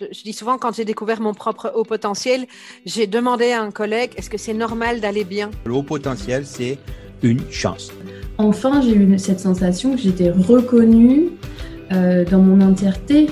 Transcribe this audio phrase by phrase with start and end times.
[0.00, 2.46] Je, dis souvent, quand j'ai découvert mon propre haut potentiel,
[2.84, 5.50] j'ai demandé à un collègue, est-ce que c'est normal d'aller bien?
[5.64, 6.78] Le haut potentiel, c'est
[7.22, 7.92] une chance.
[8.38, 11.30] Enfin, j'ai eu cette sensation que j'étais reconnue
[11.92, 13.28] euh, dans mon entièreté.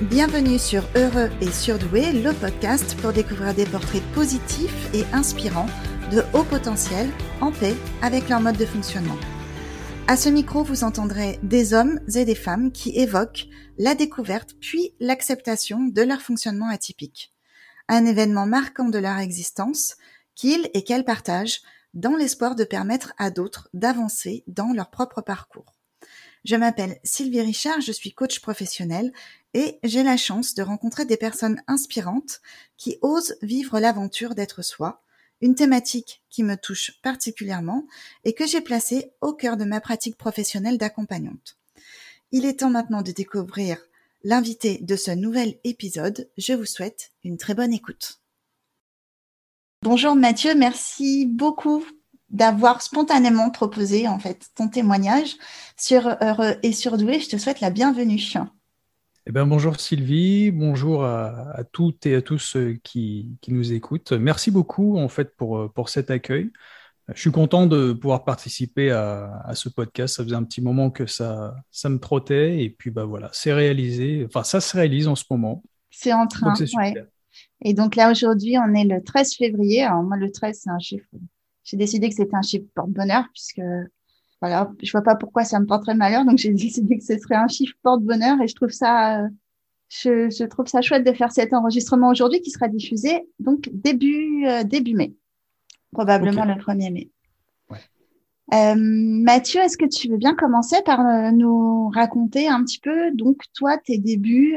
[0.00, 5.68] Bienvenue sur Heureux et Surdoué, le podcast pour découvrir des portraits positifs et inspirants
[6.12, 7.08] de haut potentiel
[7.42, 9.16] en paix avec leur mode de fonctionnement.
[10.10, 13.46] À ce micro, vous entendrez des hommes et des femmes qui évoquent
[13.76, 17.34] la découverte puis l'acceptation de leur fonctionnement atypique.
[17.88, 19.96] Un événement marquant de leur existence
[20.34, 21.60] qu'ils et qu'elles partagent
[21.92, 25.74] dans l'espoir de permettre à d'autres d'avancer dans leur propre parcours.
[26.42, 29.12] Je m'appelle Sylvie Richard, je suis coach professionnel
[29.52, 32.40] et j'ai la chance de rencontrer des personnes inspirantes
[32.78, 35.02] qui osent vivre l'aventure d'être soi,
[35.40, 37.86] une thématique qui me touche particulièrement
[38.24, 41.56] et que j'ai placée au cœur de ma pratique professionnelle d'accompagnante.
[42.32, 43.78] Il est temps maintenant de découvrir
[44.24, 46.28] l'invité de ce nouvel épisode.
[46.36, 48.20] Je vous souhaite une très bonne écoute.
[49.82, 51.84] Bonjour Mathieu, merci beaucoup
[52.30, 55.36] d'avoir spontanément proposé en fait ton témoignage
[55.76, 57.20] sur Heureux et Surdoué.
[57.20, 58.18] Je te souhaite la bienvenue.
[59.30, 64.12] Eh ben, bonjour Sylvie, bonjour à, toutes et à tous ceux qui, nous écoutent.
[64.12, 66.50] Merci beaucoup en fait pour, pour cet accueil.
[67.12, 70.16] Je suis content de pouvoir participer à, ce podcast.
[70.16, 73.52] Ça faisait un petit moment que ça, ça me trottait et puis bah voilà, c'est
[73.52, 74.24] réalisé.
[74.24, 75.62] Enfin, ça se réalise en ce moment.
[75.90, 76.54] C'est en train.
[76.78, 76.94] Ouais.
[77.60, 79.82] Et donc là aujourd'hui, on est le 13 février.
[79.82, 81.06] Alors moi, le 13, c'est un chiffre.
[81.64, 83.60] J'ai décidé que c'était un chiffre porte-bonheur puisque
[84.40, 87.36] voilà, je vois pas pourquoi ça me porterait malheur, donc j'ai décidé que ce serait
[87.36, 89.28] un chiffre porte-bonheur et je trouve ça, euh,
[89.88, 94.64] je, trouve ça chouette de faire cet enregistrement aujourd'hui qui sera diffusé donc début euh,
[94.64, 95.14] début mai,
[95.92, 97.10] probablement le 1er mai.
[98.54, 103.42] Euh, Mathieu, est-ce que tu veux bien commencer par nous raconter un petit peu donc
[103.54, 104.56] toi tes débuts,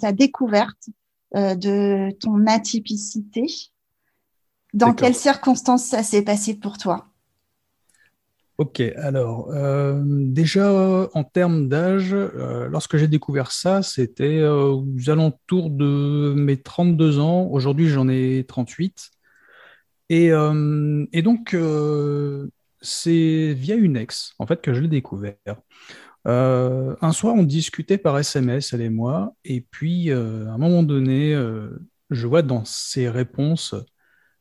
[0.00, 0.88] ta découverte
[1.34, 3.46] de ton atypicité?
[4.74, 7.06] Dans quelles circonstances ça s'est passé pour toi?
[8.58, 15.10] Ok, alors euh, déjà en termes d'âge, euh, lorsque j'ai découvert ça, c'était euh, aux
[15.10, 17.46] alentours de mes 32 ans.
[17.52, 19.12] Aujourd'hui, j'en ai 38.
[20.10, 20.30] Et,
[21.12, 21.54] et donc,
[22.80, 25.36] c'est via une ex, en fait, que je l'ai découvert.
[26.24, 31.34] un soir, on discutait par SMS, elle et moi, et puis à un moment donné,
[32.10, 33.74] je vois dans ses réponses,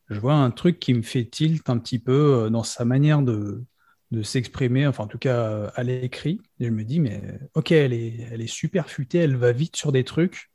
[0.09, 3.65] je vois un truc qui me fait tilt un petit peu dans sa manière de
[4.11, 6.41] de s'exprimer, enfin en tout cas à l'écrit.
[6.59, 7.21] Et je me dis, mais
[7.55, 10.49] ok, elle est, elle super futée, elle va vite sur des trucs.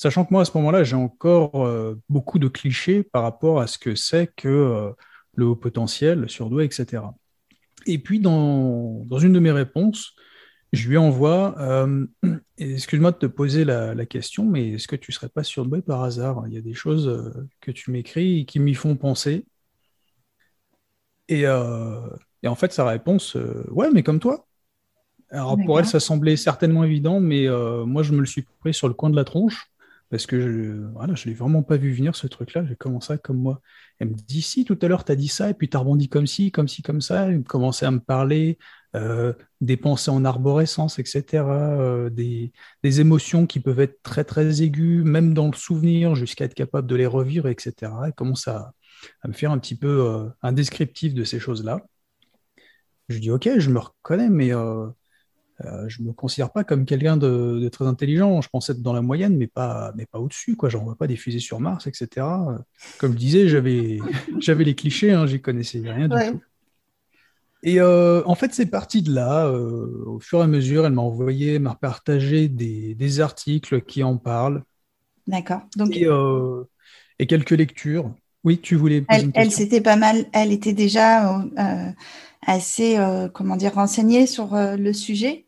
[0.00, 3.66] Sachant que moi, à ce moment-là, j'ai encore euh, beaucoup de clichés par rapport à
[3.66, 4.92] ce que c'est que euh,
[5.34, 7.02] le haut potentiel, le surdoué, etc.
[7.84, 10.14] Et puis, dans, une de mes réponses,
[10.72, 12.06] je lui envoie, euh,
[12.56, 15.82] excuse-moi de te poser la, la question, mais est-ce que tu ne serais pas surdoué
[15.82, 16.44] par hasard?
[16.46, 19.44] Il y a des choses que tu m'écris qui m'y font penser.
[21.28, 21.44] Et,
[22.42, 24.46] et en fait, sa réponse, euh, ouais, mais comme toi.
[25.30, 28.74] Alors pour elle, ça semblait certainement évident, mais euh, moi, je me le suis pris
[28.74, 29.66] sur le coin de la tronche
[30.08, 32.64] parce que je voilà, je l'ai vraiment pas vu venir ce truc-là.
[32.66, 33.60] J'ai commencé comme moi.
[34.00, 35.80] Elle me dit si tout à l'heure tu as dit ça et puis tu as
[35.80, 37.28] rebondi comme ci, comme ci, comme ça.
[37.28, 38.58] Elle commençait à me parler
[38.96, 41.44] euh, des pensées en arborescence, etc.
[42.10, 42.50] des,
[42.82, 46.88] des, émotions qui peuvent être très très aiguës, même dans le souvenir, jusqu'à être capable
[46.88, 47.92] de les revivre, etc.
[48.04, 48.72] Elle commence à,
[49.22, 51.82] à me faire un petit peu un descriptif de ces choses-là.
[53.10, 54.86] Je dis, ok, je me reconnais, mais euh,
[55.64, 58.40] euh, je ne me considère pas comme quelqu'un de, très intelligent.
[58.40, 60.56] Je pense être dans la moyenne, mais pas, mais pas au-dessus.
[60.68, 62.24] Je n'envoie pas des fusées sur Mars, etc.
[62.98, 63.98] Comme je disais, j'avais,
[64.38, 66.40] j'avais les clichés, hein, j'y connaissais rien du tout.
[67.64, 69.50] Et euh, en fait, c'est parti de là.
[69.50, 74.18] au fur et à mesure, elle m'a envoyé, m'a partagé des, des, articles qui en
[74.18, 74.62] parlent.
[75.26, 75.62] D'accord.
[75.76, 75.96] Donc...
[75.96, 78.14] Et, quelques lectures.
[78.44, 79.04] Oui, tu voulais.
[79.10, 80.24] Elle, elle c'était pas mal.
[80.32, 81.44] Elle était déjà
[82.50, 85.46] assez, euh, comment dire, renseignée sur euh, le sujet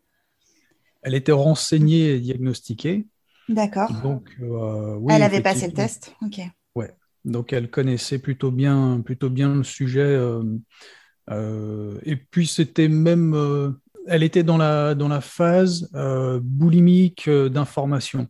[1.02, 3.06] Elle était renseignée et diagnostiquée.
[3.48, 3.90] D'accord.
[4.02, 6.14] Donc, euh, elle avait passé le test.
[6.22, 6.40] Ok.
[6.76, 6.93] Ouais.
[7.25, 10.16] Donc, elle connaissait plutôt bien, plutôt bien le sujet.
[11.28, 13.76] et puis, c'était même,
[14.06, 15.90] elle était dans la, dans la phase
[16.40, 18.28] boulimique d'information.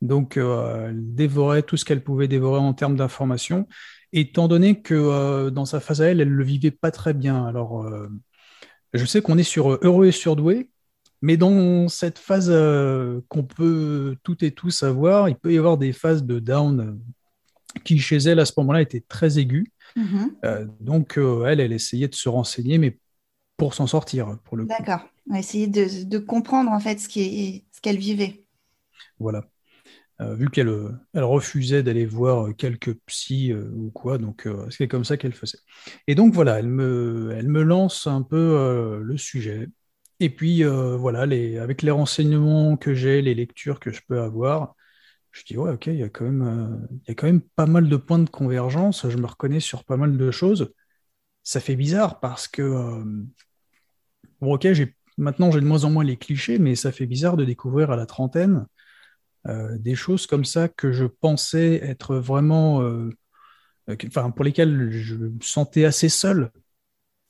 [0.00, 3.68] Donc, elle dévorait tout ce qu'elle pouvait dévorer en termes d'information
[4.12, 7.14] étant donné que euh, dans sa phase à elle, elle ne le vivait pas très
[7.14, 7.46] bien.
[7.46, 8.08] Alors, euh,
[8.92, 10.70] je sais qu'on est sur euh, heureux et surdoué,
[11.22, 12.50] mais dans cette phase
[13.28, 17.00] qu'on peut toutes et tous avoir, il peut y avoir des phases de down
[17.84, 19.66] qui, chez elle, à ce moment-là, étaient très aiguës.
[19.96, 20.68] Mm-hmm.
[20.80, 22.98] donc, elle, elle essayait de se renseigner, mais
[23.56, 25.08] pour s'en sortir, pour le D'accord.
[25.34, 28.44] Essayer de, de, comprendre, en fait, ce qu'elle ce qu'elle vivait.
[29.18, 29.46] Voilà.
[30.20, 30.72] Vu qu'elle
[31.12, 35.58] elle refusait d'aller voir quelques psys ou quoi, donc c'est comme ça qu'elle faisait.
[36.06, 39.68] Et donc voilà, elle me, elle me lance un peu le sujet.
[40.20, 44.74] Et puis voilà, les, avec les renseignements que j'ai, les lectures que je peux avoir,
[45.32, 47.88] je dis ouais, ok, il y a quand même, y a quand même pas mal
[47.88, 49.08] de points de convergence.
[49.08, 50.72] Je me reconnais sur pas mal de choses.
[51.42, 52.62] Ça fait bizarre parce que
[54.40, 54.66] bon, ok,
[55.18, 57.96] maintenant j'ai de moins en moins les clichés, mais ça fait bizarre de découvrir à
[57.96, 58.66] la trentaine euh,
[59.78, 63.10] des choses comme ça que je pensais être vraiment, euh,
[63.88, 66.50] euh, enfin pour lesquelles je me sentais assez seul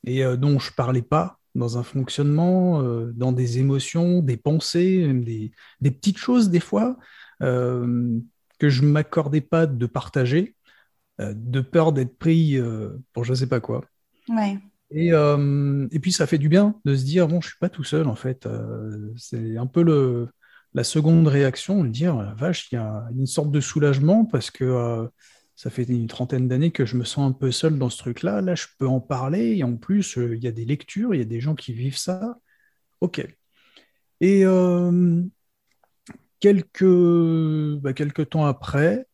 [0.05, 2.81] et dont je parlais pas dans un fonctionnement,
[3.13, 6.97] dans des émotions, des pensées, des, des petites choses des fois
[7.39, 10.55] que je m'accordais pas de partager,
[11.19, 12.57] de peur d'être pris
[13.11, 13.83] pour je sais pas quoi.
[14.29, 14.57] Ouais.
[14.91, 17.69] Et, euh, et, puis ça fait du bien de se dire bon, je suis pas
[17.69, 18.45] tout seul en fait.
[18.45, 20.29] Euh, c'est un peu le,
[20.73, 24.63] la seconde réaction, de dire vache, il y a une sorte de soulagement parce que
[24.63, 25.07] euh,
[25.55, 28.41] ça fait une trentaine d'années que je me sens un peu seul dans ce truc-là.
[28.41, 31.21] Là, je peux en parler et en plus, il y a des lectures, il y
[31.21, 32.37] a des gens qui vivent ça.
[33.01, 33.25] Ok.
[34.21, 34.43] Et
[36.39, 39.07] quelques, bah, quelques temps après,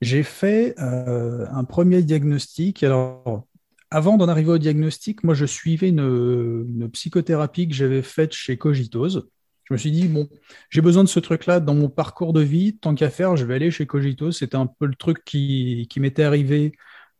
[0.00, 2.82] j'ai fait un premier diagnostic.
[2.84, 3.46] Alors,
[3.90, 9.28] avant d'en arriver au diagnostic, moi, je suivais une, psychothérapie que j'avais faite chez Cogitose.
[9.70, 10.28] Je me suis dit, bon,
[10.68, 12.76] j'ai besoin de ce truc-là dans mon parcours de vie.
[12.76, 14.38] Tant qu'à faire, je vais aller chez Cogitose.
[14.38, 16.72] C'était un peu le truc qui, m'était arrivé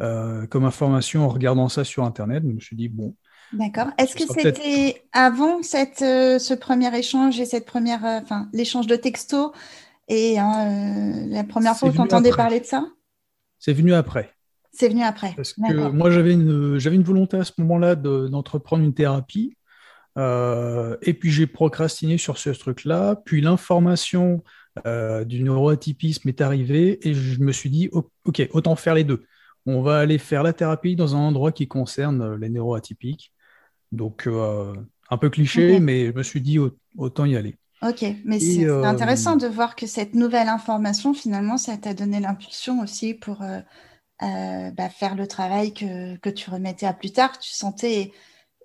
[0.02, 2.42] euh, comme information en regardant ça sur Internet.
[2.44, 3.14] Je me suis dit, bon.
[3.52, 3.86] D'accord.
[3.98, 8.88] Est-ce que c'était avant cette, euh, ce premier échange et cette première, euh, enfin, l'échange
[8.88, 9.52] de textos
[10.08, 12.84] et la première fois où tu entendais parler de ça?
[13.60, 14.34] C'est venu après.
[14.72, 15.34] C'est venu après.
[15.36, 19.54] Parce que moi, j'avais une, j'avais une volonté à ce moment-là d'entreprendre une thérapie.
[20.18, 23.16] Euh, et puis j'ai procrastiné sur ce truc-là.
[23.24, 24.42] Puis l'information
[24.86, 29.24] euh, du neuroatypisme est arrivée et je me suis dit, ok, autant faire les deux.
[29.66, 33.32] On va aller faire la thérapie dans un endroit qui concerne les neuroatypiques.
[33.92, 34.74] Donc euh,
[35.10, 36.58] un peu cliché, mais je me suis dit,
[36.96, 37.56] autant y aller.
[37.82, 42.80] Ok, mais c'est intéressant de voir que cette nouvelle information, finalement, ça t'a donné l'impulsion
[42.80, 47.38] aussi pour euh, bah, faire le travail que, que, tu remettais à plus tard.
[47.38, 48.12] Tu sentais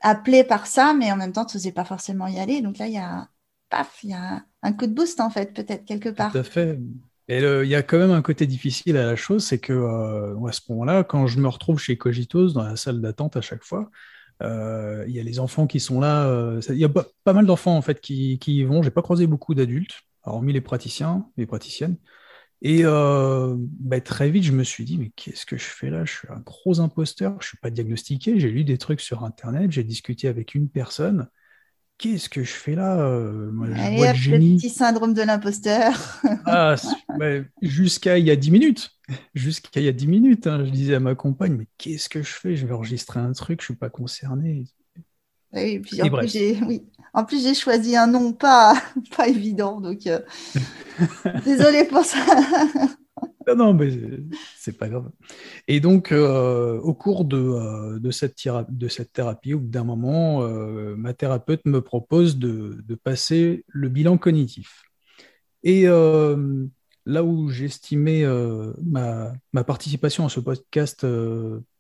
[0.02, 2.62] appelé par ça, mais en même temps, tu n'osais pas forcément y aller.
[2.62, 3.28] Donc là, il y a,
[3.70, 6.32] paf, il y a un coup de boost, en fait, peut-être, quelque part.
[6.32, 6.80] Tout à fait.
[7.28, 10.48] Et il y a quand même un côté difficile à la chose, c'est que euh,
[10.48, 13.64] à ce moment-là, quand je me retrouve chez Cogitos dans la salle d'attente à chaque
[13.64, 13.90] fois,
[14.44, 16.60] euh, il y a les enfants qui sont là.
[16.70, 18.84] Il y a pas, mal d'enfants en fait qui, qui y vont.
[18.84, 21.98] J'ai pas croisé beaucoup d'adultes, hormis les praticiens, les praticiennes.
[22.62, 26.06] Et euh, bah, très vite, je me suis dit, mais qu'est-ce que je fais là?
[26.06, 29.24] Je suis un gros imposteur, je ne suis pas diagnostiqué, j'ai lu des trucs sur
[29.24, 31.28] Internet, j'ai discuté avec une personne.
[31.98, 33.00] Qu'est-ce que je fais là?
[33.00, 35.94] Euh, le, petit syndrome de l'imposteur.
[36.46, 36.76] ah,
[37.62, 38.92] jusqu'à il y a 10 minutes.
[39.34, 42.22] Jusqu'à il y a 10 minutes, hein, je disais à ma compagne, mais qu'est-ce que
[42.22, 42.56] je fais?
[42.56, 44.66] Je vais enregistrer un truc, je ne suis pas concerné.
[45.54, 46.84] Oui, puis en, plus, j'ai, oui.
[47.16, 48.76] En plus, j'ai choisi un nom pas,
[49.18, 50.20] pas évident, donc euh,
[51.46, 52.18] désolé pour ça.
[53.48, 53.90] non, non, mais
[54.58, 55.10] c'est pas grave.
[55.70, 58.36] Et donc, euh, au cours de, euh, de, cette
[58.70, 60.46] de cette thérapie, au bout d'un moment,
[60.98, 64.84] ma thérapeute me propose de, de, passer le bilan cognitif.
[65.64, 68.26] Et là où j'estimais
[68.84, 71.08] ma, ma, participation à ce podcast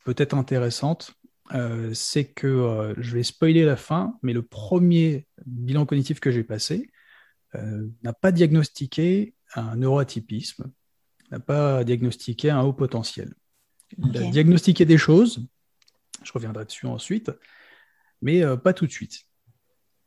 [0.06, 1.13] peut-être intéressante,
[1.54, 6.32] euh, c'est que euh, je vais spoiler la fin, mais le premier bilan cognitif que
[6.32, 6.90] j'ai passé
[7.54, 10.72] euh, n'a pas diagnostiqué un neuroatypisme,
[11.32, 13.34] n'a pas diagnostiqué un haut potentiel.
[14.00, 15.48] Il a diagnostiqué des choses,
[16.24, 17.32] je reviendrai dessus ensuite,
[18.22, 19.25] mais pas tout de suite.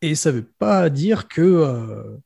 [0.03, 2.19] Et ça ne veut pas dire que,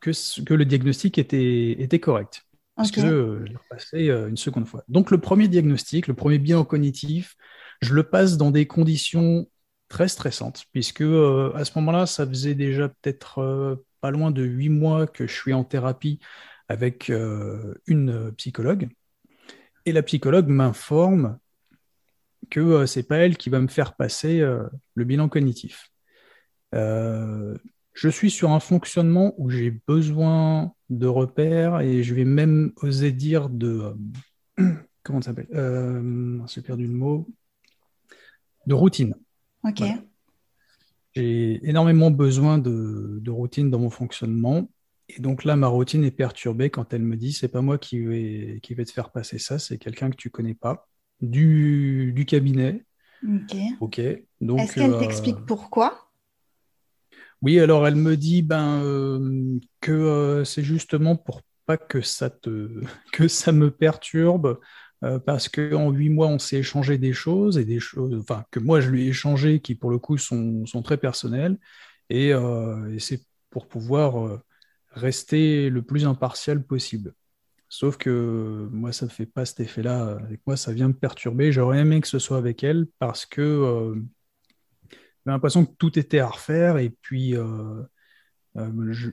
[0.00, 0.10] que,
[0.44, 2.44] que, le diagnostic était, était correct.
[2.76, 4.84] Parce que je l'ai repassé une seconde fois.
[4.88, 7.36] Donc le premier diagnostic, le premier bilan cognitif,
[7.80, 9.46] je le passe dans des conditions
[9.90, 14.42] très stressantes, puisque euh, à ce moment-là, ça faisait déjà peut-être euh, pas loin de
[14.42, 16.20] huit mois que je suis en thérapie
[16.68, 18.88] avec euh, une psychologue.
[19.86, 21.38] Et la psychologue m'informe
[22.50, 24.40] que c'est pas elle qui va me faire passer
[24.94, 25.90] le bilan cognitif.
[26.72, 33.12] je suis sur un fonctionnement où j'ai besoin de repères et je vais même oser
[33.12, 33.94] dire de
[35.02, 35.48] comment ça s'appelle?
[36.48, 37.28] J'ai perdu le mot
[38.70, 39.14] de routine.
[39.64, 39.82] Ok.
[41.14, 44.70] J'ai énormément besoin de, routine dans mon fonctionnement.
[45.08, 47.98] Et donc là, ma routine est perturbée quand elle me dit c'est pas moi qui
[47.98, 50.88] vais, qui vais te faire passer ça, c'est quelqu'un que tu connais pas,
[51.20, 52.84] du, du cabinet.
[53.80, 54.02] Ok.
[54.40, 56.10] Donc, Est-ce qu'elle euh, t'explique pourquoi?
[57.42, 62.30] Oui, alors elle me dit ben, euh, que euh, c'est justement pour pas que ça,
[62.30, 62.80] te,
[63.12, 64.60] que ça me perturbe,
[65.04, 68.60] euh, parce qu'en huit mois, on s'est échangé des choses, et des choses, enfin, que
[68.60, 71.58] moi je lui ai échangé qui pour le coup sont, sont très personnelles,
[72.10, 74.42] et, et c'est pour pouvoir
[74.90, 77.14] rester le plus impartial possible.
[77.68, 80.18] Sauf que moi, ça ne fait pas cet effet-là.
[80.24, 81.52] Avec moi, ça vient me perturber.
[81.52, 83.94] J'aurais aimé que ce soit avec elle parce que
[85.24, 87.82] j'ai l'impression que tout était à refaire et puis euh,
[88.56, 89.10] euh, je,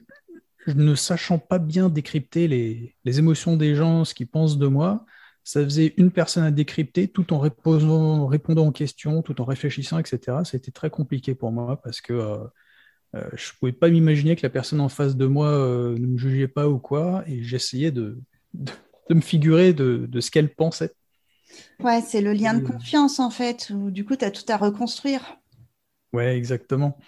[0.66, 5.04] ne sachant pas bien décrypter les, émotions des gens, ce qu'ils pensent de moi,
[5.48, 9.98] ça faisait une personne à décrypter tout en répondant, répondant aux questions, tout en réfléchissant,
[9.98, 10.38] etc.
[10.44, 12.36] C'était très compliqué pour moi parce que euh,
[13.12, 16.48] je ne pouvais pas m'imaginer que la personne en face de moi ne me jugeait
[16.48, 18.18] pas ou quoi, et j'essayais de,
[18.52, 18.72] de,
[19.14, 20.92] me figurer de, de ce qu'elle pensait.
[21.80, 24.56] Ouais, c'est le lien de confiance en fait, où du coup, tu as tout à
[24.56, 25.38] reconstruire.
[26.12, 26.98] Ouais, exactement.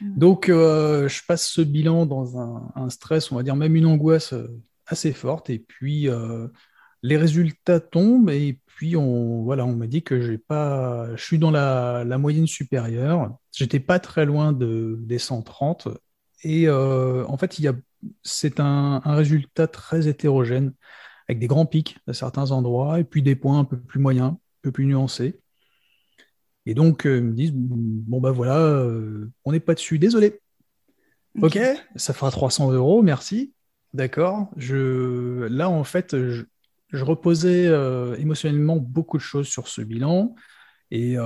[0.00, 0.18] Mm.
[0.18, 4.32] Donc, euh, je passe ce bilan dans un, stress, on va dire même une angoisse
[4.32, 4.48] euh,
[4.86, 5.50] assez forte.
[5.50, 6.48] Et puis, euh,
[7.02, 8.30] les résultats tombent.
[8.30, 12.46] Et puis, on, voilà, on m'a dit que j'ai pas, je suis dans la, moyenne
[12.46, 13.36] supérieure.
[13.52, 15.88] J'étais pas très loin de, des 130.
[16.44, 17.74] Et en fait, il y a,
[18.22, 20.72] c'est un, un, résultat très hétérogène,
[21.28, 24.32] avec des grands pics à certains endroits, et puis des points un peu plus moyens,
[24.32, 25.40] un peu plus nuancés.
[26.66, 30.40] Et donc, euh, ils me disent, bon, ben voilà, euh, on n'est pas dessus, désolé.
[31.40, 31.58] Ok,
[31.96, 33.54] ça fera 300 euros, merci.
[33.94, 34.50] D'accord.
[34.56, 35.46] Je...
[35.48, 36.44] Là, en fait, je,
[36.96, 40.34] reposais euh, émotionnellement beaucoup de choses sur ce bilan
[40.90, 41.16] et,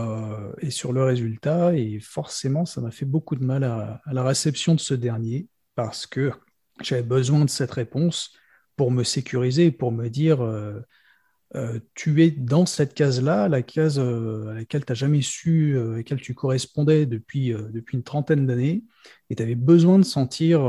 [0.61, 1.75] et, sur le résultat.
[1.75, 6.07] Et forcément, ça m'a fait beaucoup de mal à, la réception de ce dernier parce
[6.07, 6.33] que
[6.83, 8.35] j'avais besoin de cette réponse
[8.77, 10.43] pour me sécuriser, pour me dire
[11.57, 15.77] euh, tu es dans cette case-là, la case euh, à laquelle tu n'as jamais su,
[15.77, 18.83] euh, à laquelle tu correspondais depuis, depuis une trentaine d'années,
[19.31, 20.61] et tu avais besoin de sentir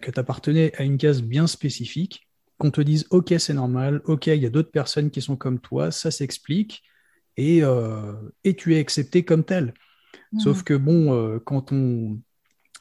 [0.00, 4.26] que tu appartenais à une case bien spécifique, qu'on te dise OK, c'est normal, OK,
[4.28, 6.82] il y a d'autres personnes qui sont comme toi, ça s'explique,
[7.36, 7.62] et,
[8.44, 9.74] et tu es accepté comme tel.
[10.32, 10.38] Mmh.
[10.38, 12.20] Sauf que bon, quand on,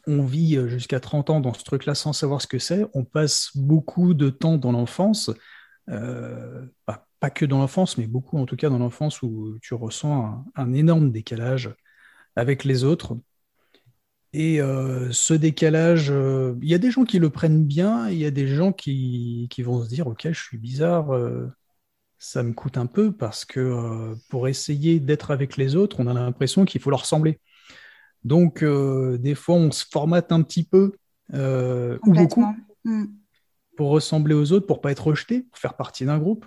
[0.05, 3.49] on vit jusqu'à 30 ans dans ce truc-là sans savoir ce que c'est, on passe
[3.55, 5.31] beaucoup de temps dans l'enfance
[5.89, 10.45] euh, pas, que dans l'enfance, mais beaucoup en tout cas dans l'enfance où tu ressens
[10.55, 11.73] un, énorme décalage
[12.35, 13.17] avec les autres.
[14.33, 18.17] Et euh, ce décalage, euh, il y a des gens qui le prennent bien, il
[18.17, 21.11] y a des gens qui, vont se dire, ok, je suis bizarre,
[22.17, 26.13] ça me coûte un peu parce que pour essayer d'être avec les autres, on a
[26.13, 27.39] l'impression qu'il faut leur ressembler.
[28.23, 30.93] Donc, des fois, on se formate un petit peu,
[31.31, 32.45] ou beaucoup.
[32.85, 33.05] Mm
[33.75, 36.45] pour ressembler aux autres, pour pas être rejeté, pour faire partie d'un groupe.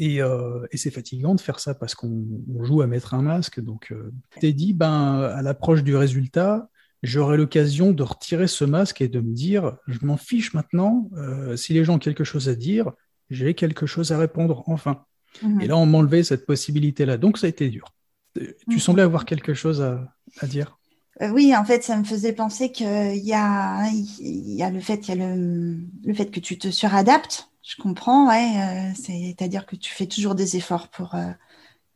[0.00, 2.24] Euh, et, c'est fatigant de faire ça parce qu'on
[2.60, 3.60] joue à mettre un masque.
[3.60, 6.68] Donc, euh, t'es dit, ben, à l'approche du résultat,
[7.02, 11.10] j'aurai l'occasion de retirer ce masque et de me dire, je m'en fiche maintenant.
[11.16, 12.92] Euh, si les gens ont quelque chose à dire,
[13.30, 15.04] j'ai quelque chose à répondre enfin.
[15.42, 15.60] Mhm.
[15.60, 17.16] Et là, on m'enlevait cette possibilité-là.
[17.16, 17.94] Donc, ça a été dur.
[18.34, 18.78] Tu mhm.
[18.78, 20.78] semblais avoir quelque chose à dire
[21.20, 25.08] euh, oui, en fait, ça me faisait penser qu'il y a, y a le fait,
[25.08, 27.50] y a le, le fait que tu te suradaptes.
[27.62, 28.56] Je comprends, ouais.
[28.56, 31.30] Euh, c'est-à-dire que tu fais toujours des efforts pour euh,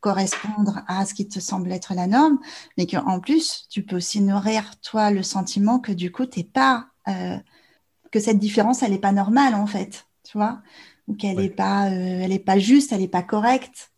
[0.06, 2.38] correspondre à ce qui te semble être la norme,
[2.78, 6.86] mais qu'en plus, tu peux aussi nourrir toi le sentiment que du coup, t'es pas,
[8.12, 10.60] que cette différence, elle n'est pas normale en fait, tu vois,
[11.08, 13.90] ou qu'elle n'est pas, elle est pas juste, elle n'est pas correcte,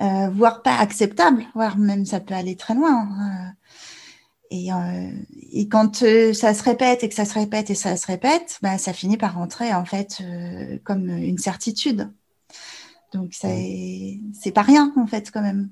[0.00, 3.08] voire pas acceptable, voire même ça peut aller très loin.
[3.10, 3.54] Hein.
[4.50, 5.10] Et, euh,
[5.52, 8.58] et quand euh, ça se répète et que ça se répète et ça se répète,
[8.62, 12.08] bah, ça finit par rentrer en fait euh, comme une certitude.
[13.14, 15.70] Donc c'est pas rien en fait quand même.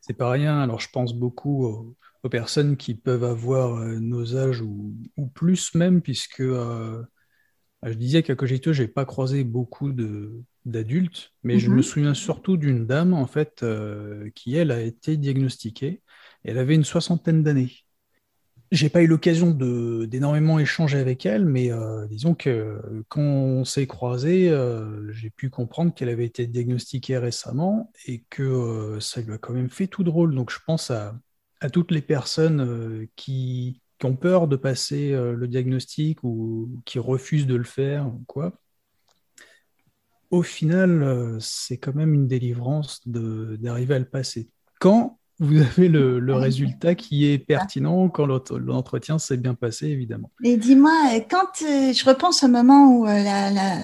[0.00, 0.60] C'est pas rien.
[0.60, 1.96] Alors je pense beaucoup aux,
[2.30, 4.94] personnes qui peuvent avoir nos âges ou,
[5.34, 7.04] plus même, puisque je
[7.94, 9.92] disais qu'à Cogito, j'ai pas croisé beaucoup
[10.66, 11.82] d'adultes, mais je me mhm.
[11.82, 13.64] souviens surtout d'une dame en fait
[14.34, 16.02] qui elle a été diagnostiquée
[16.44, 17.72] elle avait une soixantaine d'années.
[18.70, 23.86] J'ai pas eu l'occasion d'énormément échanger avec elle, mais euh, disons que quand on s'est
[23.86, 29.32] croisés, euh, j'ai pu comprendre qu'elle avait été diagnostiquée récemment et que euh, ça lui
[29.32, 30.34] a quand même fait tout drôle.
[30.34, 31.18] Donc je pense à,
[31.72, 37.64] toutes les personnes qui, ont peur de passer le diagnostic ou qui refusent de le
[37.64, 38.52] faire ou quoi.
[40.30, 44.50] Au final, c'est quand même une délivrance d'arriver à le passer.
[44.78, 50.30] Quand vous avez le, résultat qui est pertinent quand l'entretien s'est bien passé, évidemment.
[50.42, 50.92] Et dis-moi,
[51.30, 53.22] quand euh, je repense au moment où euh,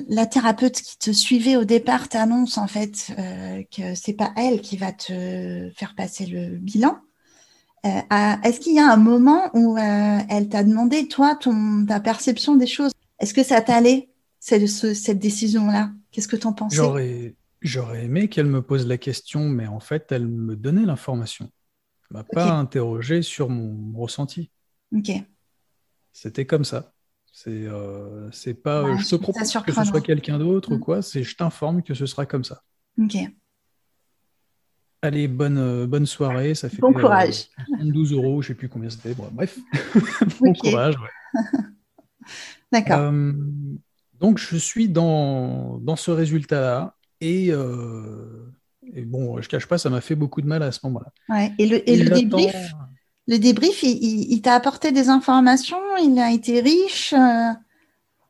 [0.08, 4.60] la, thérapeute qui te suivait au départ t'annonce en fait euh, que c'est pas elle
[4.60, 6.98] qui va te faire passer le bilan,
[7.84, 12.66] Est-ce qu'il y a un moment où elle t'a demandé, toi, ton, ta perception des
[12.66, 12.92] choses?
[13.20, 14.08] Est-ce que ça t'allait,
[14.40, 15.90] cette, cette décision-là?
[16.10, 20.12] Qu'est-ce que tu en pensais J'aurais aimé qu'elle me pose la question, mais en fait,
[20.12, 21.50] elle me donnait l'information.
[22.10, 24.50] Elle m'a pas interrogé sur mon ressenti.
[24.94, 25.10] Ok.
[26.12, 26.92] C'était comme ça.
[27.32, 28.30] C'est euh,
[28.62, 28.96] pas.
[28.98, 30.80] je te propose que ce soit quelqu'un d'autre ou mm.
[30.80, 31.02] quoi.
[31.02, 32.62] C'est je t'informe que ce sera comme ça.
[33.00, 33.16] Ok.
[35.00, 36.54] Allez, bonne, euh, bonne soirée.
[36.54, 37.48] Ça fait bon courage.
[37.80, 39.14] 12 euros, je sais plus combien c'était.
[39.14, 39.58] bref,
[40.40, 40.96] bon courage.
[42.72, 42.98] D'accord.
[43.00, 43.32] Euh,
[44.20, 46.94] donc, je suis dans, dans ce résultat-là.
[47.24, 47.48] Et,
[48.94, 51.12] et, bon, je cache pas, ça m'a fait beaucoup de mal à ce moment-là.
[51.28, 51.52] Ouais.
[51.58, 52.54] Et le, et le débrief
[53.26, 57.52] le débrief, il, t'a apporté des informations Il a été riche euh?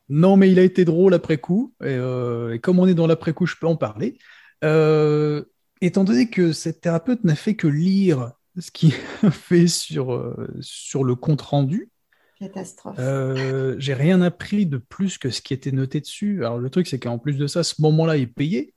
[0.07, 1.73] Non, mais il a été drôle après coup.
[1.81, 4.17] Euh, et, comme on est dans l'après coup, je peux en parler.
[4.63, 5.43] Euh,
[5.81, 8.93] étant donné que cette thérapeute n'a fait que lire ce qu'il
[9.31, 11.89] fait sur, sur le compte rendu,
[12.39, 12.97] Catastrophe.
[13.79, 16.45] j'ai rien appris de plus que ce qui était noté dessus.
[16.45, 18.73] Alors le truc, c'est qu'en plus de ça, ce moment-là est payé,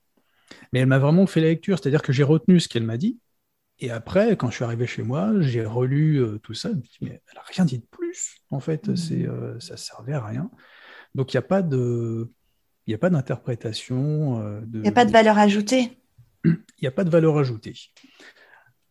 [0.73, 3.19] mais elle m'a vraiment fait la lecture, c'est-à-dire que j'ai retenu ce qu'elle m'a dit,
[3.81, 7.35] et après, quand je suis arrivé chez moi, j'ai relu euh, tout ça, mais elle
[7.37, 8.97] n'a rien dit de plus, en fait, mmh.
[8.97, 10.51] c'est, euh, ça servait à rien.
[11.15, 12.31] Donc il n'y a pas de...
[12.87, 14.41] Il a pas d'interprétation.
[14.43, 15.99] Euh, il n'y a pas de valeur ajoutée.
[16.45, 17.75] Il n'y a pas de valeur ajoutée.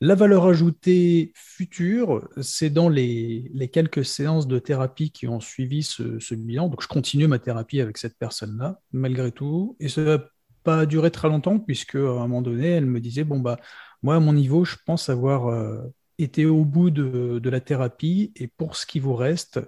[0.01, 5.81] La valeur ajoutée future, c'est dans les, les, quelques séances de thérapie qui ont suivi
[5.81, 6.67] ce, ce bilan.
[6.67, 9.75] Donc, je continue ma thérapie avec cette personne-là, malgré tout.
[9.79, 10.29] Et ça
[10.67, 13.57] pas duré très longtemps, puisque à un moment donné, elle me disait Bon, bah,
[14.03, 15.81] moi, à mon niveau, je pense avoir euh,
[16.17, 19.61] été au bout de, la thérapie et pour ce qui vous reste,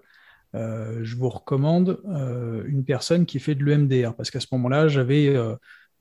[0.56, 4.90] euh, je vous recommande euh, une personne qui fait de l'EMDR parce qu'à ce moment-là,
[4.90, 5.34] j'avais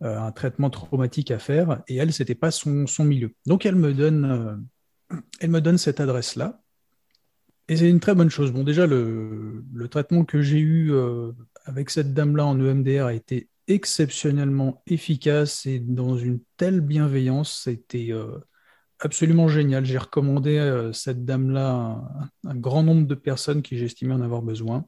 [0.00, 3.32] un traitement traumatique à faire et elle, c'était pas son, milieu.
[3.46, 4.66] Donc, elle me donne,
[5.38, 6.60] elle me donne cette adresse-là.
[7.68, 8.50] Et c'est une très bonne chose.
[8.50, 10.92] Bon, déjà, le, le traitement que j'ai eu
[11.66, 17.62] avec cette dame-là en EMDR a été exceptionnellement efficace et dans une telle bienveillance.
[17.64, 18.38] C'était euh,
[18.98, 19.84] absolument génial.
[19.84, 24.42] J'ai recommandé euh, cette dame-là à un, grand nombre de personnes qui j'estimais en avoir
[24.42, 24.86] besoin.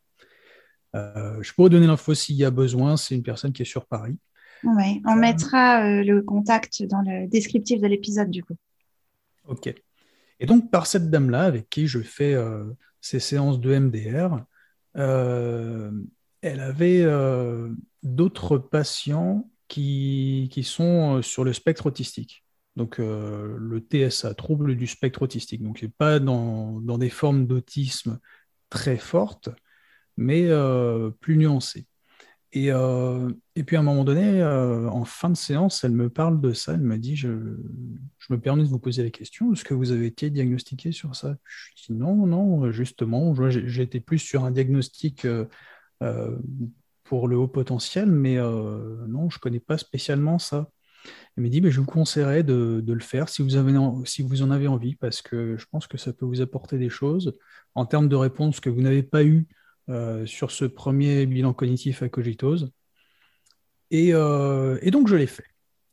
[0.97, 2.97] Euh, je pourrais donner l'info s'il y a besoin.
[2.97, 4.19] C'est une personne qui est sur Paris.
[4.64, 8.57] Oui, on mettra le contact dans le descriptif de l'épisode du coup.
[9.47, 9.73] Ok.
[10.38, 12.35] Et donc par cette dame-là avec qui je fais
[13.01, 14.45] ces séances de MDR,
[14.95, 17.07] elle avait
[18.03, 22.45] d'autres patients qui, qui, sont euh, sur le spectre autistique.
[22.77, 25.63] Donc euh, le TSA, trouble du spectre autistique.
[25.63, 28.19] Donc pas dans, dans, des formes d'autisme
[28.69, 29.49] très fortes,
[30.17, 31.87] mais euh, plus nuancées.
[32.53, 36.53] Et, et, puis à un moment donné, en fin de séance, elle me parle de
[36.53, 36.75] ça.
[36.75, 37.29] Elle me dit je,
[38.19, 41.15] je, me permets de vous poser la question est-ce que vous avez été diagnostiqué sur
[41.15, 41.37] ça?
[41.77, 43.37] Je dis non, non, justement.
[43.51, 45.25] J'étais plus sur un diagnostic
[47.11, 50.70] pour le haut potentiel, mais euh, non, je ne connais pas spécialement ça.
[51.37, 54.53] Elle m'a dit, je vous conseillerais de, le faire si vous, avez, si vous en
[54.53, 57.37] avez envie, parce que je pense que ça peut vous apporter des choses
[57.75, 59.49] en termes de réponses que vous n'avez pas eues
[59.88, 62.70] euh, sur ce premier bilan cognitif à cogitose.
[63.90, 65.51] Et, euh, et donc, je l'ai fait.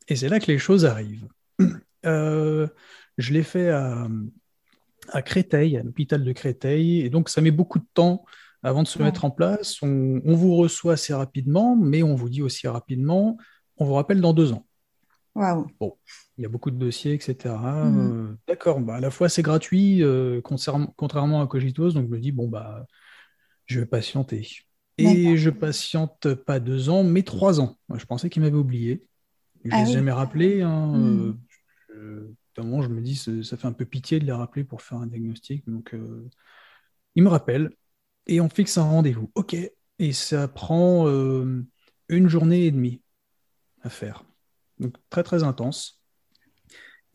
[0.10, 1.28] Et c'est là que les choses arrivent.
[2.04, 2.70] je
[3.18, 4.08] l'ai fait à,
[5.10, 8.24] à Créteil, à l'hôpital de Créteil, et donc ça met beaucoup de temps
[8.64, 9.82] avant de se mettre en place.
[9.82, 13.38] On, vous reçoit assez rapidement, mais on vous dit aussi rapidement,
[13.78, 14.66] on vous rappelle dans deux ans.
[15.36, 15.68] Wow.
[15.80, 15.96] Bon,
[16.38, 17.54] il y a beaucoup de dossiers, etc.
[17.54, 18.00] Mm.
[18.00, 22.20] Euh, d'accord, bah, à la fois c'est gratuit, euh, contrairement à Cogitos, donc je me
[22.20, 22.86] dis, bon, bah,
[23.66, 24.48] je vais patienter.
[24.98, 27.78] Et je patiente pas deux ans, mais trois ans.
[27.94, 29.06] je pensais qu'il m'avait oublié.
[29.64, 30.64] Je ne ah jamais rappelé.
[30.64, 31.38] Hein, mm.
[31.92, 35.06] euh, je me dis, ça fait un peu pitié de les rappeler pour faire un
[35.06, 35.64] diagnostic.
[35.70, 35.96] Donc,
[37.14, 37.70] il me rappelle
[38.28, 39.32] et on fixe un rendez-vous.
[39.36, 39.56] OK.
[40.00, 41.66] Et ça prend euh,
[42.10, 43.02] une journée et demie
[43.82, 44.24] à faire.
[44.80, 46.02] Donc très très intense.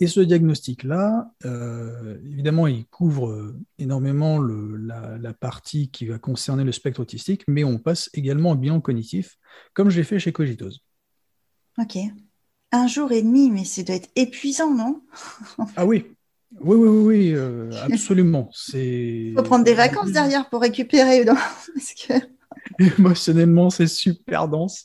[0.01, 6.73] Et ce diagnostic-là, euh, évidemment, il couvre euh, énormément la, partie qui va concerner le
[6.73, 9.39] spectre autistique, mais on passe également au bilan cognitif,
[9.75, 10.85] comme j'ai fait chez Cogitose.
[11.79, 11.99] Ok.
[12.73, 15.03] Un jour et demi, mais ça doit être épuisant, non?
[15.77, 16.07] Ah oui,
[16.61, 18.51] oui, oui, oui, oui euh, absolument.
[18.75, 21.25] Il faut prendre des vacances derrière pour récupérer.
[22.79, 24.85] Émotionnellement, c'est super dense.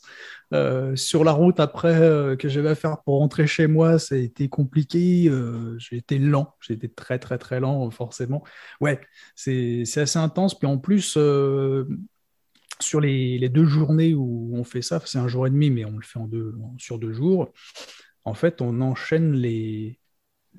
[0.54, 4.14] Euh, sur la route après euh, que j'avais à faire pour rentrer chez moi, ça
[4.14, 5.30] a été compliqué.
[5.78, 8.42] j'ai été lent, j'ai été très très très lent forcément.
[8.80, 9.00] Ouais,
[9.34, 10.58] c'est assez intense.
[10.58, 11.18] Puis en plus,
[12.80, 15.84] sur les, les, deux journées où on fait ça, c'est un jour et demi, mais
[15.84, 17.52] on le fait en deux, sur deux jours.
[18.24, 19.98] En fait, on enchaîne les,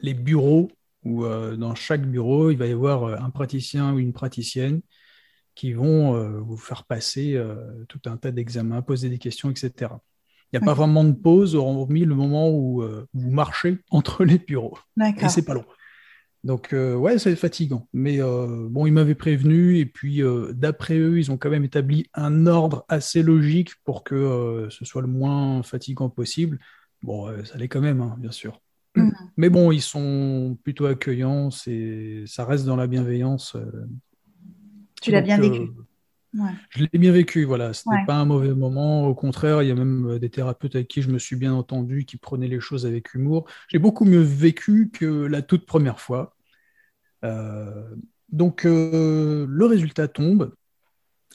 [0.02, 0.70] les bureaux
[1.04, 4.82] où dans chaque bureau, il va y avoir un praticien ou une praticienne
[5.56, 7.42] qui vont vous faire passer
[7.88, 9.92] tout un tas d'examens, poser des questions, etc.
[10.52, 12.84] Il n'y a pas vraiment de pause, hormis le moment où
[13.14, 14.78] vous marchez entre les bureaux.
[15.26, 15.66] Et c'est pas long.
[16.44, 17.88] Donc, euh, ouais, c'est fatigant.
[17.94, 21.66] Mais euh, bon, ils m'avaient prévenu, et puis euh, d'après eux, ils ont quand même
[21.66, 26.60] établi un ordre assez logique pour que ce soit le moins fatigant possible.
[27.02, 28.62] Bon, ça l'est quand même, hein, bien sûr.
[28.96, 29.10] Mm.
[29.38, 33.56] Mais bon, ils sont plutôt accueillants, ça reste dans la bienveillance.
[35.02, 35.70] tu l'as bien vécu
[36.70, 37.74] Je l'ai bien vécu, voilà.
[37.74, 39.08] Ce n'était pas un mauvais moment.
[39.08, 42.06] Au contraire, il y a même des thérapeutes avec qui je me suis bien entendu,
[42.06, 43.48] qui prenaient les choses avec humour.
[43.68, 46.36] J'ai beaucoup mieux vécu que la toute première fois.
[47.24, 47.96] Euh,
[48.32, 50.54] donc, euh, le résultat tombe.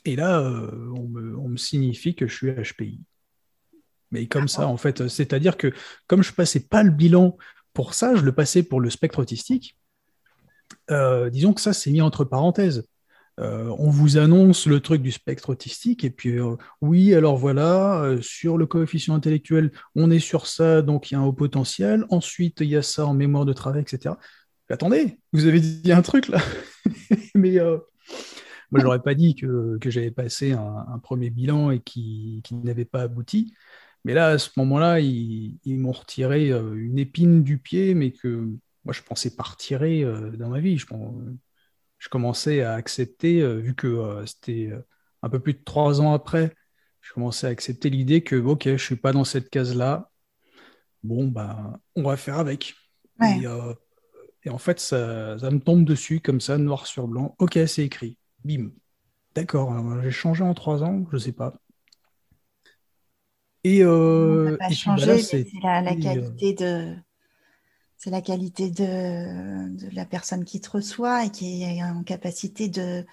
[0.04, 3.00] Et là, euh, on me, signifie que je suis HPI.
[4.14, 5.72] Mais comme ça, en fait, c'est-à-dire que
[6.06, 7.36] comme je passais pas le bilan
[7.72, 9.76] pour ça, je le passais pour le spectre autistique.
[10.88, 12.84] disons que ça, c'est mis entre parenthèses.
[13.38, 16.38] on vous annonce le truc du spectre autistique, et puis
[16.80, 21.20] oui, alors voilà, sur le coefficient intellectuel, on est sur ça, donc il y a
[21.20, 22.04] un haut potentiel.
[22.10, 24.14] Ensuite, il y a ça en mémoire de travail, etc.
[24.70, 26.40] Attendez, vous avez dit un truc là.
[27.34, 27.58] Mais
[28.70, 33.02] moi, je n'aurais pas dit que, j'avais passé un, premier bilan et qui, n'avait pas
[33.02, 33.54] abouti.
[34.04, 38.50] Mais là, à ce moment-là, ils, m'ont retiré une épine du pied, mais que
[38.84, 40.04] moi, je pensais pas retirer
[40.36, 40.76] dans ma vie.
[40.76, 40.86] Je,
[41.98, 44.72] je commençais à accepter, vu que c'était
[45.22, 46.54] un peu plus de trois ans après,
[47.04, 50.10] je commençais à accepter l'idée que, ok, je suis pas dans cette case-là.
[51.02, 52.74] Bon, ben, on va faire avec.
[53.22, 57.34] Et, en fait, ça, me tombe dessus comme ça, noir sur blanc.
[57.38, 58.18] Ok, c'est écrit.
[58.44, 58.70] Bim.
[59.34, 61.54] D'accord, j'ai changé en trois ans, je sais pas.
[63.64, 66.94] Et, euh, pas changé, c'est la, euh, qualité de
[67.96, 73.06] c'est la qualité de, la personne qui te reçoit et qui est en capacité de,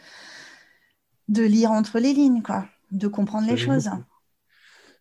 [1.29, 3.89] de lire entre les lignes, quoi, de comprendre les choses.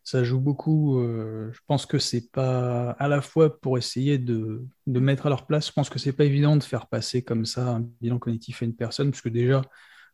[0.05, 1.01] Ça joue beaucoup.
[1.01, 5.29] Euh, je pense que c'est pas à la fois pour essayer de, de, mettre à
[5.29, 5.67] leur place.
[5.67, 8.67] Je pense que c'est pas évident de faire passer comme ça un bilan cognitif à
[8.67, 9.63] une personne, parce que déjà,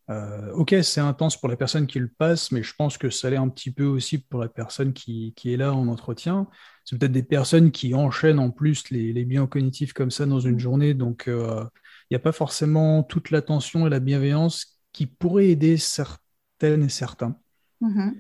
[0.08, 3.28] euh, ok, c'est intense pour la personne qui le passe, mais je pense que ça
[3.28, 6.46] l'est un petit peu aussi pour la personne qui, qui est là en entretien.
[6.84, 10.38] C'est peut-être des personnes qui enchaînent en plus les, les bilans cognitifs comme ça dans
[10.38, 11.64] une journée, donc euh,
[12.08, 16.88] il n'y a pas forcément toute l'attention et la bienveillance qui pourraient aider certaines et
[16.88, 17.36] certains.
[17.82, 18.14] Mm-hmm.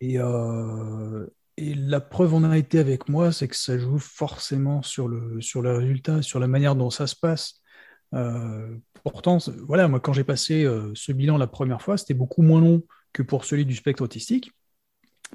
[0.00, 1.26] Et, euh,
[1.58, 5.42] et, la preuve en a été avec moi, c'est que ça joue forcément sur le,
[5.42, 7.59] sur le résultat, sur la manière dont ça se passe.
[8.14, 12.42] Euh, pourtant, voilà, moi, quand j'ai passé euh, ce bilan la première fois, c'était beaucoup
[12.42, 14.52] moins long que pour celui du spectre autistique.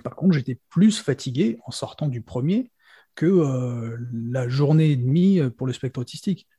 [0.03, 2.71] Par contre, j'étais plus fatigué en sortant du premier
[3.15, 6.49] que la journée et demie pour le spectre autistique.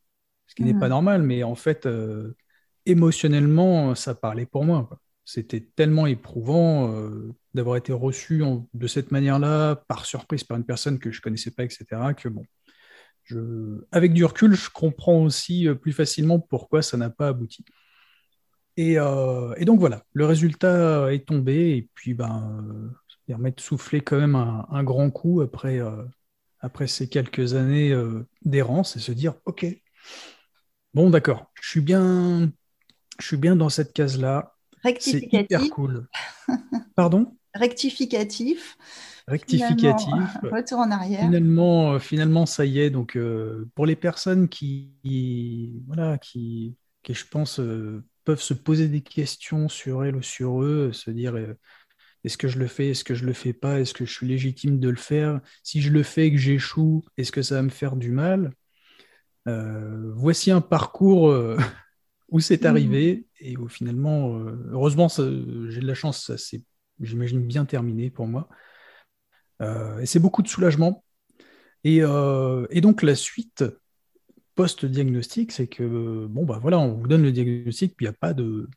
[0.46, 0.90] Ce qui n'est pas mmh.
[0.90, 1.86] normal, mais en fait,
[2.86, 4.88] émotionnellement, ça parlait pour moi.
[5.26, 6.94] C'était tellement éprouvant
[7.52, 11.50] d'avoir été reçu de cette manière-là, par surprise, par une personne que je ne connaissais
[11.50, 11.84] pas, etc.,
[12.16, 12.46] que bon,
[13.26, 17.64] je, avec du recul, je comprends aussi plus facilement pourquoi ça n'a pas abouti.
[18.76, 24.02] Et, et, donc voilà, le résultat est tombé, et puis ben, ça permet de souffler
[24.02, 25.80] quand même un, grand coup après,
[26.60, 27.98] après ces quelques années
[28.42, 29.66] d'errance et se dire, ok,
[30.92, 32.52] bon d'accord, je suis bien,
[33.18, 34.56] je suis bien dans cette case-là,
[34.98, 36.06] c'est hyper cool.
[36.96, 37.36] Pardon?
[37.54, 38.76] Rectificatif.
[39.28, 40.08] Rectificatif.
[40.42, 41.20] retour en arrière.
[41.20, 42.90] Finalement, euh, finalement, ça y est.
[42.90, 48.88] Donc, euh, pour les personnes qui, voilà, qui, qui je pense, euh, peuvent se poser
[48.88, 51.36] des questions sur elles ou sur eux, se dire
[52.24, 54.26] est-ce que je le fais, est-ce que je le fais pas, est-ce que je suis
[54.26, 55.40] légitime de le faire?
[55.62, 58.52] Si je le fais et que j'échoue, est-ce que ça va me faire du mal?
[59.46, 61.32] Voici un parcours
[62.30, 62.66] où c'est mmh.
[62.66, 66.62] arrivé et où finalement, euh, heureusement, j'ai de la chance, ça c'est,
[67.00, 68.48] j'imagine, bien terminé pour moi.
[69.62, 71.04] Euh, et c'est beaucoup de soulagement.
[71.84, 73.64] Et, euh, et donc la suite
[74.54, 78.18] post-diagnostic, c'est que, bon, bah voilà, on vous donne le diagnostic, puis il n'y a
[78.18, 78.68] pas de,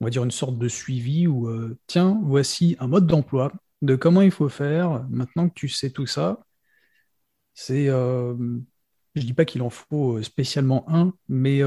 [0.00, 1.48] on va dire, une sorte de suivi où,
[1.86, 6.06] tiens, voici un mode d'emploi de comment il faut faire, maintenant que tu sais tout
[6.06, 6.40] ça.
[7.54, 11.62] C'est, je ne dis pas qu'il en faut spécialement un, mais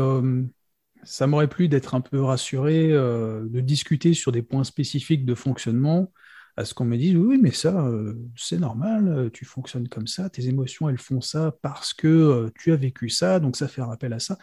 [1.03, 5.35] ça m'aurait plu d'être un peu rassuré, euh, de discuter sur des points spécifiques de
[5.35, 6.11] fonctionnement,
[6.57, 10.07] à ce qu'on me dise oui, mais ça, euh, c'est normal, euh, tu fonctionnes comme
[10.07, 13.83] ça, tes émotions, elles font ça parce que tu as vécu ça, donc ça fait
[13.83, 14.37] rappel à ça.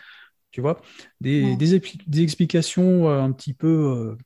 [0.52, 0.80] Tu vois,
[1.20, 4.16] des, des, explications un petit peu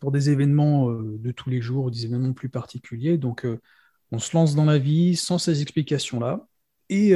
[0.00, 3.18] pour des événements de tous les jours, des événements plus particuliers.
[3.18, 3.46] Donc,
[4.10, 6.48] on se lance dans la vie sans ces explications-là
[6.88, 7.14] et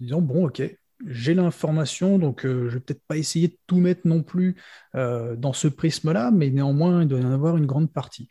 [0.00, 4.08] disons, bon, ok, j'ai l'information, donc je je vais peut-être pas essayer de tout mettre
[4.08, 4.56] non plus
[4.92, 8.26] dans ce prisme-là, mais néanmoins, il doit y en avoir une grande partie.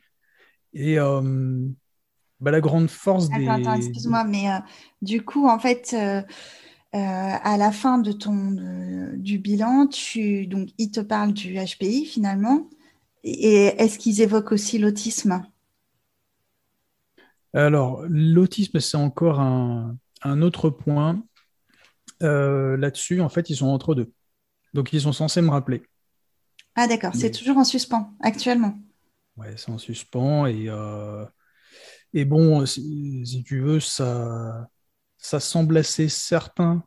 [0.73, 3.47] Et bah, la grande force des...
[3.47, 4.47] Attends, excuse-moi, mais
[5.01, 5.95] du coup, en fait,
[6.93, 8.55] à la fin de ton,
[9.15, 12.69] du bilan, tu, donc, ils te parlent du HPI finalement.
[13.23, 15.43] Et est-ce qu'ils évoquent aussi l'autisme?
[17.53, 19.97] Alors, l'autisme, c'est encore un,
[20.41, 21.23] autre point.
[22.23, 24.12] Euh, là-dessus, en fait, ils sont entre deux.
[24.73, 25.84] Donc, ils sont censés me rappeler.
[26.75, 27.13] Ah, d'accord.
[27.13, 28.77] C'est toujours en suspens, actuellement.
[29.41, 30.45] Ouais, c'est en suspens.
[30.45, 31.25] Et, euh,
[32.13, 34.67] et bon, si, tu veux, ça,
[35.17, 36.84] ça semble assez certain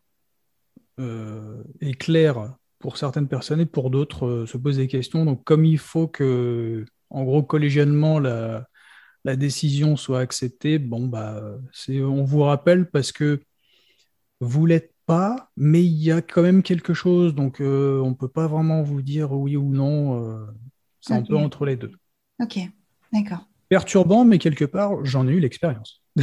[1.00, 5.24] euh, et clair pour certaines personnes et pour d'autres euh, se poser des questions.
[5.24, 8.68] Donc, comme il faut que, en gros, collégialement, la,
[9.24, 13.40] la décision soit acceptée, bon, bah, c'est, on vous rappelle parce que
[14.40, 17.34] vous l'êtes pas, mais il y a quand même quelque chose.
[17.34, 20.22] Donc, euh, on ne peut pas vraiment vous dire oui ou non.
[20.22, 20.46] Euh,
[21.00, 21.92] c'est un peu entre les deux.
[22.40, 22.58] Ok,
[23.12, 23.46] d'accord.
[23.68, 26.02] Perturbant, mais quelque part, j'en ai eu l'expérience.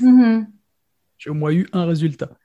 [0.00, 0.48] Mhm.
[1.18, 2.36] J'ai au moins eu un résultat.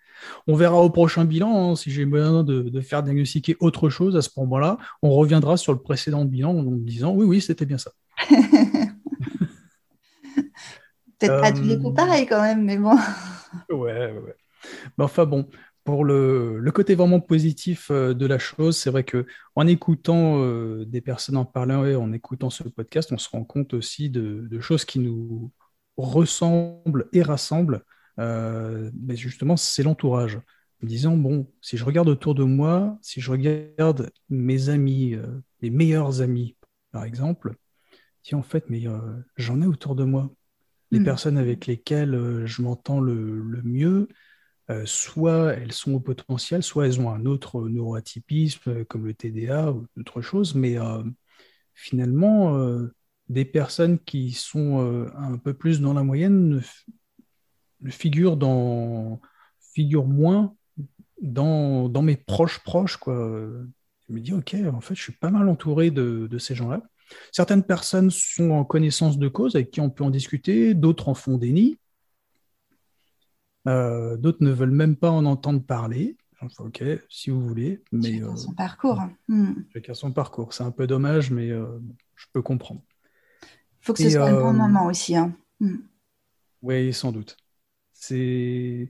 [0.47, 4.21] On verra au prochain bilan hein, si j'ai besoin de, faire diagnostiquer autre chose à
[4.21, 4.77] ce moment-là.
[5.01, 7.91] On reviendra sur le précédent bilan en disant oui, oui, c'était bien ça.
[11.19, 12.95] Peut-être pas tous les coups euh, pareil quand même, mais bon.
[13.69, 14.35] ouais, ouais.
[14.97, 15.49] Mais enfin bon,
[15.91, 19.25] pour le, côté vraiment positif euh, de la chose, c'est vrai que
[19.55, 23.73] en écoutant euh, des personnes en parler, en écoutant ce podcast, on se rend compte
[23.73, 25.51] aussi de, de choses qui nous
[25.97, 27.83] ressemblent et rassemblent
[28.19, 30.39] euh, mais justement, c'est l'entourage.
[30.83, 35.41] En disant, bon, si je regarde autour de moi, si je regarde mes amis, euh,
[35.61, 36.55] mes meilleurs amis,
[36.91, 37.55] par exemple,
[38.23, 38.83] si en fait, mais
[39.37, 40.29] j'en ai autour de moi.
[40.91, 41.03] Les hmm.
[41.03, 44.07] personnes avec lesquelles je m'entends le, mieux,
[44.85, 49.87] soit elles sont au potentiel, soit elles ont un autre neuroatypisme comme le TDA ou
[49.97, 50.77] autre chose, mais
[51.73, 52.79] finalement,
[53.29, 56.61] des personnes qui sont un peu plus dans la moyenne
[57.87, 59.21] figure dans
[59.73, 60.55] figure moins
[61.21, 62.97] dans, mes proches proches.
[63.05, 66.81] Je me dis ok en fait je suis pas mal entouré de, de ces gens-là.
[67.31, 71.15] Certaines personnes sont en connaissance de cause avec qui on peut en discuter, d'autres en
[71.15, 71.79] font déni,
[73.69, 76.17] euh, d'autres ne veulent même pas en entendre parler.
[76.59, 77.81] ok, si vous voulez.
[77.91, 79.01] Mais, chacun euh, son parcours.
[79.27, 79.53] Hmm.
[79.73, 80.53] Chacun son parcours.
[80.53, 81.79] C'est un peu dommage, mais euh,
[82.15, 82.81] je peux comprendre.
[83.43, 85.15] Il faut que ce soit le bon moment aussi.
[85.15, 85.33] Hein.
[85.59, 85.77] Hmm.
[86.61, 87.37] Oui, sans doute
[87.99, 88.89] c'est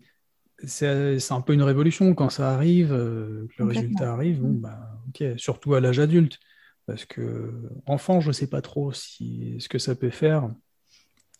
[0.65, 4.42] c'est un peu une révolution quand ça arrive, euh, que le résultat arrive.
[4.42, 6.38] Bon, bah, ok, surtout à l'âge adulte,
[6.86, 10.54] parce que enfant, je ne sais pas trop si ce que ça peut faire.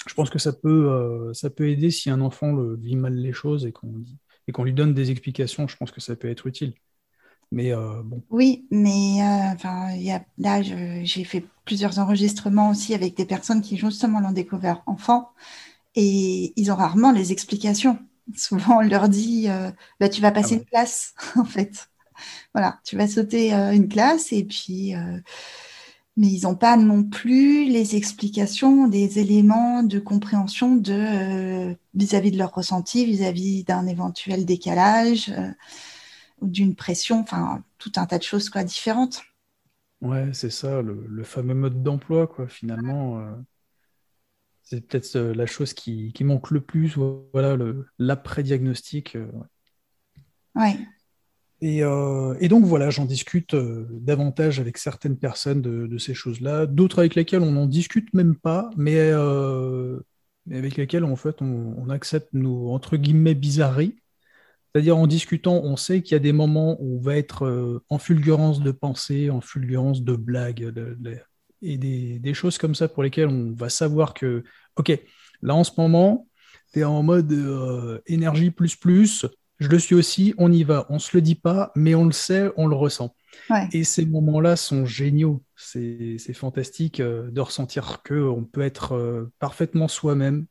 [0.08, 3.14] Je pense que ça peut, euh, ça peut aider si un enfant le, vit mal
[3.16, 4.04] les choses et qu'on
[4.48, 5.68] et qu'on lui donne des explications.
[5.68, 6.74] Je pense que ça peut être utile.
[7.52, 8.24] Mais euh, bon.
[8.30, 9.20] Oui, mais
[9.54, 14.32] enfin, y a, là, j'ai fait plusieurs enregistrements aussi avec des personnes qui justement l'ont
[14.32, 15.32] découvert enfant
[15.96, 18.00] et ils ont rarement les explications.
[18.36, 21.90] Souvent, on leur dit euh, bah, Tu vas passer ah une classe, en fait.
[22.54, 24.94] Voilà, tu vas sauter euh, une classe et puis.
[26.20, 32.32] Euh, mais ils n'ont pas non plus les explications, des éléments de compréhension de vis-à-vis
[32.32, 35.34] de leur ressenti, vis-à-vis d'un éventuel décalage
[36.42, 39.24] ou d'une pression, enfin tout un tas de choses quoi différentes.
[40.02, 42.48] Ouais, c'est ça, le, fameux mode d'emploi quoi.
[42.48, 43.22] Finalement,
[44.70, 46.96] c'est peut-être euh, la chose qui, manque le plus,
[47.34, 47.58] voilà,
[47.98, 49.16] l'après-diagnostic.
[49.16, 49.28] Euh,
[50.54, 50.78] ouais.
[51.64, 57.16] Euh, et, donc voilà, j'en discute davantage avec certaines personnes de, ces choses-là, d'autres avec
[57.16, 59.00] lesquelles on n'en discute même pas, mais,
[60.52, 63.96] avec lesquelles en fait on, accepte nos entre guillemets bizarreries.
[64.74, 67.98] C'est-à-dire en discutant, on sait qu'il y a des moments où on va être en
[67.98, 70.72] fulgurance de pensée, en fulgurance de blagues,
[71.62, 74.44] et des, choses comme ça pour lesquelles on va savoir que,
[74.76, 74.98] ok,
[75.42, 76.28] là en ce moment,
[76.74, 79.26] tu es en mode euh, énergie plus plus,
[79.60, 82.12] je le suis aussi, on y va, on se le dit pas, mais on le
[82.12, 83.16] sait, on le ressent.
[83.72, 89.88] Et ces moments-là sont géniaux, c'est fantastique euh, de ressentir qu'on peut être euh, parfaitement
[89.88, 90.46] soi-même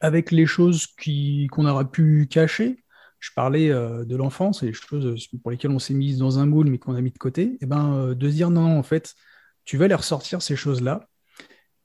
[0.00, 2.82] avec les choses qu'on aurait pu cacher.
[3.18, 6.70] Je parlais de l'enfance et les choses pour lesquelles on s'est mis dans un moule
[6.70, 7.42] mais qu'on a mis de côté.
[7.42, 9.14] Et eh ben, de se dire non, en fait,
[9.66, 11.06] tu vas les ressortir, ces choses-là.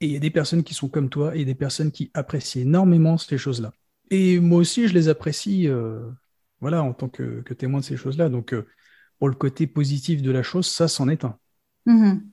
[0.00, 2.62] Et il y a des personnes qui sont comme toi et des personnes qui apprécient
[2.62, 3.72] énormément ces choses-là.
[4.10, 6.00] Et moi aussi, je les apprécie euh,
[6.60, 8.28] voilà, en tant que, témoin de ces choses-là.
[8.28, 8.66] Donc, euh,
[9.18, 11.38] pour le côté positif de la chose, ça, c'en est un.
[11.86, 12.30] Mhm.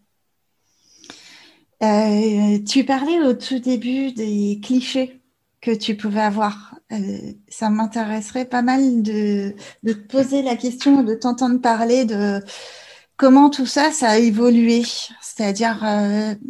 [1.82, 5.22] Euh, tu parlais au tout début des clichés
[5.60, 6.76] que tu pouvais avoir
[7.50, 12.40] ça m'intéresserait pas mal de, de, te poser la question, de t'entendre parler de
[13.18, 14.84] comment tout ça, ça a évolué.
[15.20, 15.84] C'est-à-dire,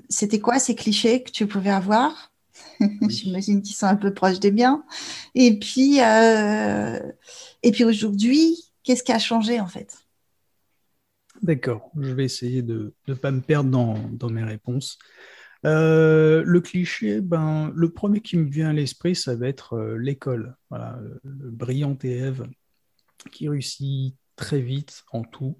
[0.09, 2.32] c'était quoi ces clichés que tu pouvais avoir?
[3.09, 4.83] J'imagine qu'ils sont un peu proches des biens.
[5.35, 6.99] Et puis, euh,
[7.61, 9.97] et puis aujourd'hui, qu'est-ce qui a changé en fait?
[11.41, 14.97] D'accord, je vais essayer de ne pas me perdre dans, dans mes réponses.
[15.65, 19.97] Euh, le cliché, ben, le premier qui me vient à l'esprit, ça va être euh,
[19.97, 20.55] l'école.
[20.69, 22.47] Voilà, le brillant élève
[23.31, 25.57] qui réussit très vite en tout.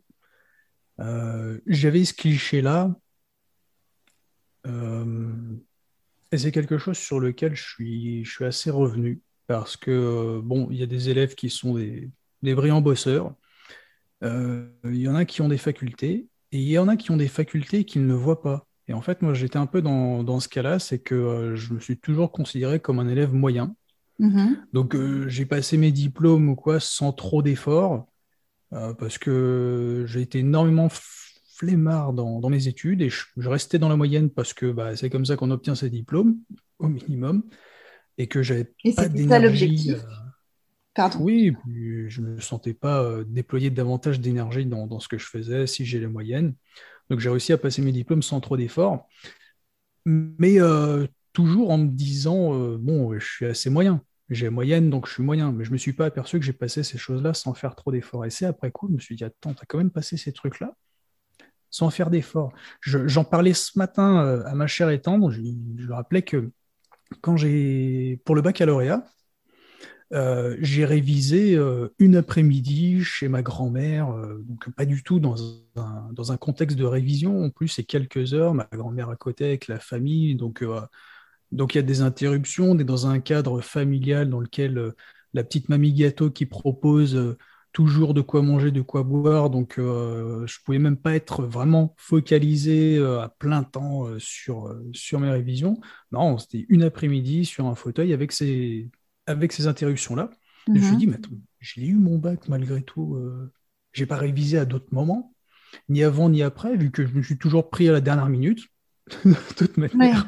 [1.65, 2.95] J'avais ce cliché-là.
[6.33, 9.21] Et c'est quelque chose sur lequel je suis, je suis assez revenu.
[9.47, 12.09] Parce que, bon, il y a des élèves qui sont des,
[12.41, 13.33] des brillants bosseurs.
[14.21, 16.27] Il y en a qui ont des facultés.
[16.53, 18.67] Et il y en a qui ont des facultés qu'ils ne voient pas.
[18.87, 21.73] Et en fait, moi, j'étais un peu dans, dans ce cas-là, c'est que euh, je
[21.73, 23.75] me suis toujours considéré comme un élève moyen.
[24.19, 24.57] Mm-hmm.
[24.73, 28.05] Donc, euh, j'ai passé mes diplômes ou quoi sans trop d'efforts,
[28.73, 30.89] euh, parce que j'ai été énormément
[31.55, 35.09] flemmard dans, dans mes études et je, restais dans la moyenne parce que bah, c'est
[35.09, 36.37] comme ça qu'on obtient ses diplômes,
[36.79, 37.43] au minimum,
[38.17, 39.29] et que j'avais pas d'énergie.
[39.29, 39.95] ça l'objectif?
[40.95, 41.19] Pardon.
[41.21, 41.55] Oui,
[42.07, 45.85] je ne me sentais pas déployer davantage d'énergie dans, dans, ce que je faisais si
[45.85, 46.53] j'ai les moyennes.
[47.09, 49.07] Donc j'ai réussi à passer mes diplômes sans trop d'efforts,
[50.05, 54.01] mais euh, toujours en me disant euh, bon, je suis assez moyen.
[54.29, 56.53] J'ai moyenne, donc je suis moyen, mais je ne me suis pas aperçu que j'ai
[56.53, 58.25] passé ces choses-là sans faire trop d'efforts.
[58.25, 60.31] Et c'est après coup, je me suis dit attends, tu as quand même passé ces
[60.31, 60.73] trucs-là?
[61.73, 62.53] Sans faire d'efforts.
[62.81, 65.41] J'en parlais ce matin euh, à ma chère et tendre, je,
[65.89, 66.51] rappelais que
[67.21, 69.03] quand j'ai pour le baccalauréat,
[70.13, 75.36] euh, j'ai révisé euh, une après-midi chez ma grand-mère, donc pas du tout dans
[75.75, 77.43] un, dans un, contexte de révision.
[77.43, 80.63] En plus, c'est quelques heures, ma grand-mère à côté avec la famille, donc
[81.51, 82.71] donc il y a des interruptions.
[82.71, 84.93] On est dans un cadre familial dans lequel
[85.33, 87.36] la petite mamie gâteau qui propose
[87.73, 93.03] toujours de quoi manger, de quoi boire, donc je pouvais même pas être vraiment focalisé
[93.03, 95.81] à plein temps sur, sur mes révisions.
[96.12, 98.89] Non, c'était une après-midi sur un fauteuil avec ses
[99.25, 100.29] avec ces interruptions-là.
[100.67, 103.15] Je me suis dit, mais attends, j'ai eu mon bac malgré tout.
[103.15, 103.51] Euh,
[103.91, 105.36] j'ai pas révisé à d'autres moments,
[105.89, 108.67] ni avant ni après, vu que je me suis toujours pris à la dernière minute.
[109.25, 110.27] de toute manière,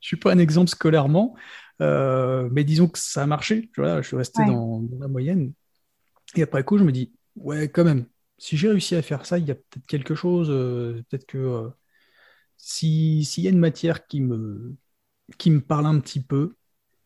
[0.00, 1.34] je suis pas un exemple scolairement,
[1.80, 3.70] euh, mais disons que ça a marché.
[3.76, 5.52] Voilà, je suis resté dans, la moyenne.
[6.36, 8.06] Et après coup, je me dis, ouais, quand même,
[8.38, 10.48] si j'ai réussi à faire ça, il y a peut-être quelque chose.
[10.50, 11.70] Euh, peut-être que euh,
[12.56, 14.76] s'il y a une matière qui me,
[15.38, 16.56] qui me parle un petit peu,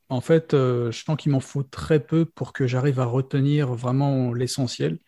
[0.08, 3.74] en fait, euh, je sens qu'il m'en faut très peu pour que j'arrive à retenir
[3.74, 4.98] vraiment l'essentiel.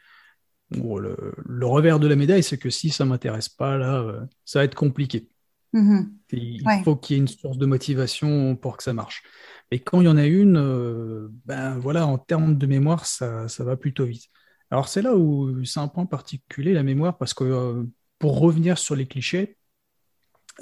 [0.71, 4.65] le, revers de la médaille, c'est que si ça ne m'intéresse pas, là, ça va
[4.65, 5.29] être compliqué.
[5.77, 6.09] Mm-hmm.
[6.33, 9.23] Il faut qu'il y ait une source de motivation pour que ça marche.
[9.71, 13.49] Et quand il y en a une, euh, ben voilà, en termes de mémoire, ça,
[13.49, 14.31] ça va plutôt vite.
[14.71, 17.87] Alors c'est là où c'est un point particulier, la mémoire, parce que
[18.19, 19.59] pour revenir sur les clichés,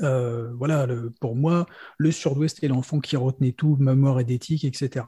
[0.03, 0.87] euh, voilà,
[1.21, 1.67] pour moi,
[1.99, 5.07] le surdouest est l'enfant qui retenait tout, mémoire et d'éthique, etc.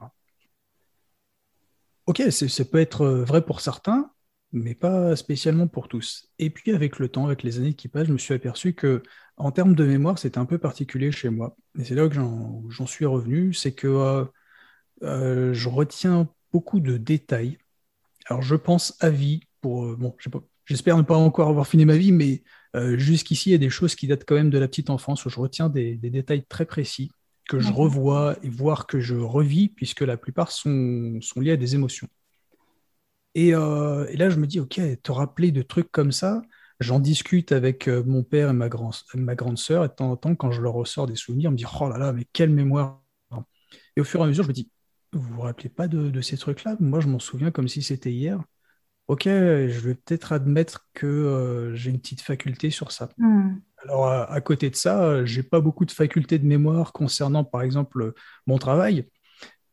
[2.05, 4.11] Ok, ça peut être euh, vrai pour certains,
[4.53, 6.31] mais pas spécialement pour tous.
[6.39, 9.03] Et puis avec le temps, avec les années qui passent, je me suis aperçu que
[9.37, 11.55] en termes de mémoire, c'est un peu particulier chez moi.
[11.79, 14.25] Et c'est là que j'en suis revenu, c'est que
[15.03, 17.57] euh, je retiens beaucoup de détails.
[18.25, 20.15] Alors je pense à vie pour bon,
[20.65, 22.43] j'espère ne pas encore avoir fini ma vie, mais
[22.75, 25.25] euh, jusqu'ici, il y a des choses qui datent quand même de la petite enfance
[25.25, 27.11] où je retiens des, détails très précis
[27.49, 31.57] que je revois et voire que je revis, puisque la plupart sont, sont liés à
[31.57, 32.09] des émotions.
[33.35, 36.41] Et, euh, et, là, je me dis, OK, te rappeler de trucs comme ça,
[36.79, 40.11] j'en discute avec euh, mon père et ma, grand, ma grande sœur, et de temps
[40.11, 42.25] en temps, quand je leur ressors des souvenirs, on me dit, oh là là, mais
[42.33, 43.01] quelle mémoire
[43.95, 44.71] Et au fur et à mesure, je me dis,
[45.13, 46.75] vous vous rappelez pas de, de ces trucs-là?
[46.79, 48.43] Moi, je m'en souviens comme si c'était hier
[49.07, 53.09] ok, je vais peut-être admettre que euh, j'ai une petite faculté sur ça.
[53.17, 53.55] Hmm.
[53.83, 58.13] Alors, à, côté de ça, j'ai pas beaucoup de facultés de mémoire concernant, par exemple,
[58.45, 59.07] mon travail,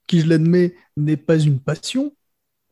[0.06, 2.14] qui, je l'admets, n'est pas une passion.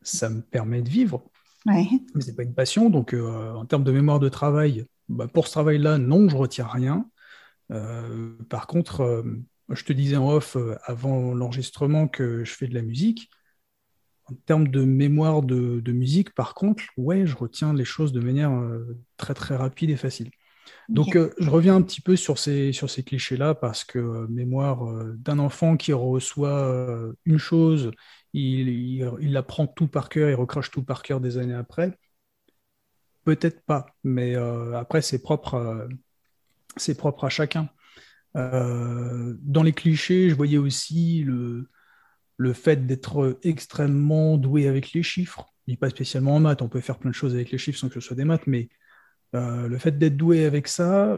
[0.03, 1.23] Ça me permet de vivre,
[1.65, 2.89] mais mais n'est pas une passion.
[2.89, 6.67] Donc, euh, en termes de mémoire de travail, bah, pour ce travail-là, non, je retiens
[6.67, 7.09] rien.
[8.49, 9.23] par contre,
[9.69, 13.29] je te disais en off avant l'enregistrement que je fais de la musique.
[14.25, 18.51] En termes de mémoire de, musique, par contre, ouais, je retiens les choses de manière
[18.51, 20.31] euh, très très rapide et facile.
[20.87, 24.27] Donc, euh, je reviens un petit peu sur ces, sur ces clichés-là parce que euh,
[24.29, 24.85] mémoire
[25.17, 27.91] d'un enfant qui reçoit une chose,
[28.33, 28.69] il,
[29.21, 31.97] il, apprend tout par cœur, il recrache tout par cœur des années après.
[33.23, 35.87] Peut-être pas, mais après, c'est propre,
[36.75, 37.69] c'est propre à chacun.
[38.35, 41.69] dans les clichés, je voyais aussi le,
[42.37, 46.81] le fait d'être extrêmement doué avec les chiffres, il pas spécialement en maths, on peut
[46.81, 48.69] faire plein de choses avec les chiffres sans que ce soit des maths, mais
[49.35, 51.17] euh, le fait d'être doué avec ça,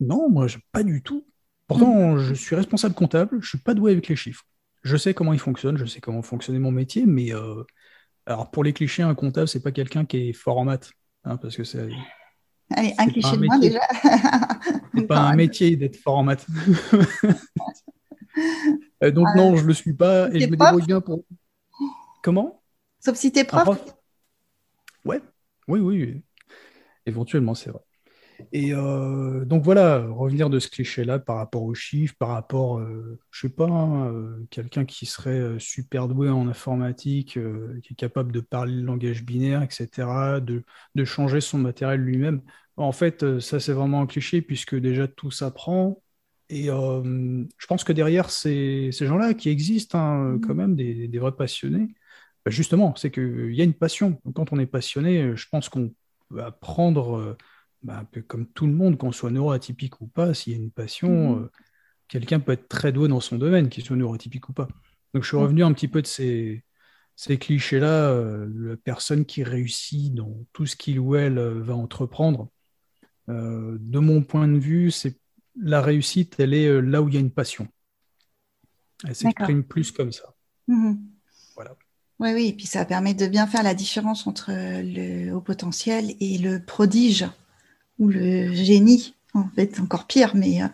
[0.00, 1.26] non, moi, pas du tout.
[1.66, 4.44] Pourtant, je suis responsable comptable, je suis pas doué avec les chiffres.
[4.84, 7.64] Je sais comment ils fonctionnent, je sais comment fonctionner mon métier, mais euh,
[8.26, 10.92] alors pour les clichés, un comptable, c'est pas quelqu'un qui est fort en maths,
[11.24, 11.88] hein, parce que c'est.
[12.70, 13.80] Allez, un cliché de moi déjà.
[14.94, 16.46] c'est pas un métier d'être fort en maths.
[19.04, 21.24] Euh, donc non, je le suis pas et je me débrouille bien pour.
[22.22, 22.60] Comment?
[22.98, 23.62] Sauf si t'es prof?
[23.62, 23.96] prof?
[25.04, 25.20] Ouais,
[25.68, 26.22] oui, oui,
[27.06, 27.82] éventuellement, c'est vrai.
[28.52, 33.18] Et euh, donc voilà, revenir de ce cliché-là par rapport aux chiffres, par rapport, euh,
[33.30, 37.38] je sais pas, hein, euh, quelqu'un qui serait super doué en informatique,
[37.82, 40.64] qui est capable de parler le langage binaire, etc., de,
[40.94, 42.42] de changer son matériel lui-même.
[42.76, 46.02] En fait, ça c'est vraiment un cliché puisque déjà tout s'apprend.
[46.50, 50.56] Et je pense que derrière ces, ces gens-là qui existent hein, quand mmh.
[50.56, 51.88] même, des, des vrais passionnés,
[52.44, 54.20] bah, justement, c'est qu'il y a une passion.
[54.34, 55.92] quand on est passionné, je pense qu'on
[56.28, 57.36] peut apprendre
[57.84, 60.58] bah, un peu comme tout le monde, qu'on soit neuroatypique ou pas, s'il y a
[60.58, 61.42] une passion, mhm.
[61.42, 61.50] euh,
[62.08, 64.68] quelqu'un peut être très doué dans son domaine, qu'il soit neuroatypique ou pas.
[65.12, 66.64] Donc je suis revenu un petit peu de ces,
[67.14, 71.74] ces clichés-là, euh, la personne qui réussit dans tout ce qu'il ou elle euh, va
[71.74, 72.48] entreprendre.
[73.28, 75.18] de mon point de vue, c'est
[75.60, 77.68] la réussite, elle est là où il y a une passion.
[79.06, 80.34] Elle s'exprime plus comme ça.
[80.68, 80.98] Mhm.
[81.54, 81.76] Voilà.
[82.18, 86.14] Oui, oui, et puis ça permet de bien faire la différence entre le haut potentiel
[86.20, 87.26] et le prodige
[87.98, 90.68] ou le génie, en fait, encore pire, mais euh,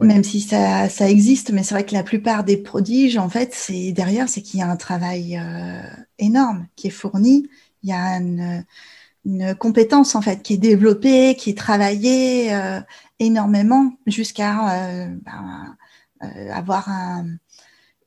[0.00, 3.52] même si ça, ça existe, mais c'est vrai que la plupart des prodiges, en fait,
[3.54, 5.82] c'est derrière, c'est qu'il y a un travail euh,
[6.18, 7.48] énorme qui est fourni,
[7.82, 8.64] il y a une,
[9.24, 12.80] une, compétence, en fait, qui est développée, qui est travaillée euh,
[13.18, 15.76] énormément jusqu'à ben,
[16.52, 17.26] avoir un,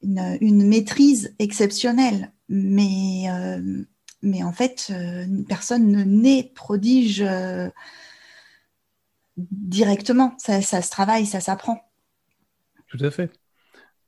[0.01, 2.31] une, une, maîtrise exceptionnelle.
[2.47, 3.25] Mais,
[4.21, 4.93] mais en fait,
[5.47, 7.23] personne ne naît prodige
[9.37, 10.35] directement.
[10.37, 11.91] Ça, se travaille, ça s'apprend.
[12.87, 13.31] Tout à fait.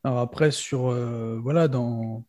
[0.04, 2.26] Alors après, sur euh, voilà, dans,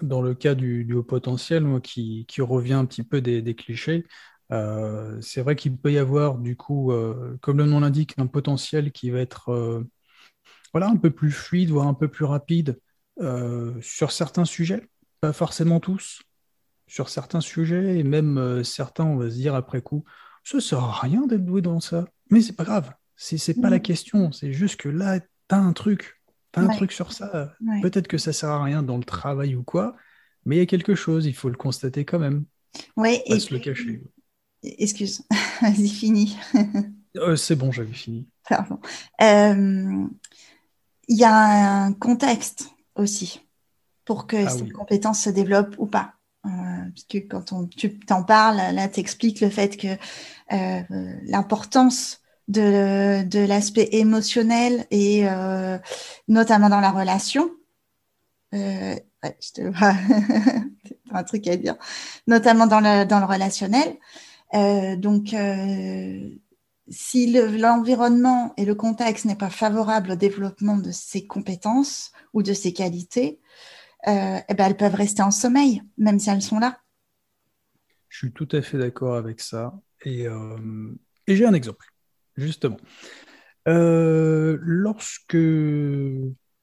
[0.00, 4.06] le cas du, haut potentiel, moi, qui, revient un petit peu des, clichés,
[4.52, 8.26] euh, c'est vrai qu'il peut y avoir, du coup, euh, comme le nom l'indique, un
[8.26, 9.84] potentiel qui va être
[10.72, 12.80] voilà, un peu plus fluide, voire un peu plus rapide
[13.80, 14.88] sur certains sujets,
[15.20, 16.22] pas forcément tous,
[16.86, 20.04] sur certains sujets, et même certains, on va se dire après coup,
[20.44, 22.06] ça sert à rien d'être doué dans ça.
[22.30, 22.92] Mais c'est pas grave.
[23.16, 23.82] C'est pas la mm.
[23.82, 24.32] question.
[24.32, 26.20] C'est juste que là, tu as un truc.
[26.52, 27.54] Tu as un truc sur ça.
[27.82, 29.94] Peut-être que ça sert à rien dans le travail ou quoi,
[30.44, 31.26] mais il y a quelque chose.
[31.26, 32.44] Il faut le constater quand même.
[32.96, 33.20] Oui.
[33.26, 34.02] Et se le cacher.
[34.62, 35.24] Excuse.
[35.62, 36.36] Vas-y, fini.
[37.16, 38.28] Euh, c'est bon, j'avais fini.
[38.48, 38.78] Pardon.
[39.20, 40.06] Euh,
[41.08, 43.40] il y a un contexte aussi
[44.04, 46.14] pour que ah cette compétence se développe ou pas.
[46.46, 46.48] Euh,
[46.94, 49.88] puisque quand tu t'en parles, là, tu expliques le fait que
[50.52, 50.80] euh,
[51.24, 55.78] l'importance de, l'aspect émotionnel et euh,
[56.28, 57.50] notamment dans la relation.
[58.52, 59.94] Je te vois,
[61.12, 61.76] un truc à dire.
[62.26, 63.98] Notamment dans le, relationnel.
[64.98, 65.34] Donc,
[66.88, 72.54] si l'environnement et le contexte n'est pas favorable au développement de ces compétences ou de
[72.54, 73.38] ces qualités,
[74.06, 76.80] euh, eh ben, elles peuvent rester en sommeil, même si elles sont là.
[78.08, 79.78] Je suis tout à fait d'accord avec ça.
[80.04, 80.92] Et, euh,
[81.26, 81.86] et j'ai un exemple,
[82.36, 82.78] justement.
[83.68, 85.36] Euh, lorsque,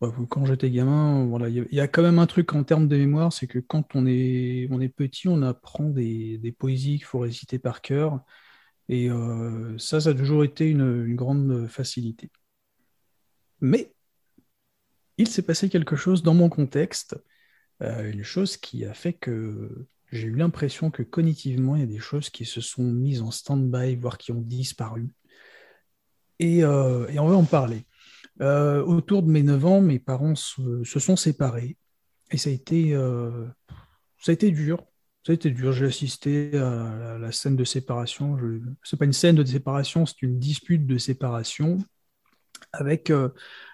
[0.02, 2.98] bah, quand j'étais gamin, voilà, il y, a quand même un truc en termes de
[2.98, 7.06] mémoire, c'est que quand on est, on est petit, on apprend des, des poésies qu'il
[7.06, 8.20] faut réciter par cœur.
[8.90, 9.10] Et
[9.78, 12.32] ça, ça a toujours été une, une grande facilité.
[13.60, 13.92] Mais
[15.18, 17.18] il s'est passé quelque chose dans mon contexte,
[17.82, 21.88] euh, une chose qui a fait que j'ai eu l'impression que cognitivement, il y a
[21.88, 25.10] des choses qui se sont mises en stand-by, voire qui ont disparu.
[26.40, 27.86] Et, euh, on va en parler.
[28.42, 31.78] Euh, autour de mes 9 ans, mes parents se, sont séparés.
[32.32, 32.92] Et ça a été,
[34.20, 34.86] ça a été dur.
[35.26, 35.72] Ça a été dur.
[35.74, 38.38] J'ai assisté à la, scène de séparation.
[38.84, 41.80] Ce n'est pas une scène de séparation, c'est une dispute de séparation
[42.74, 43.12] avec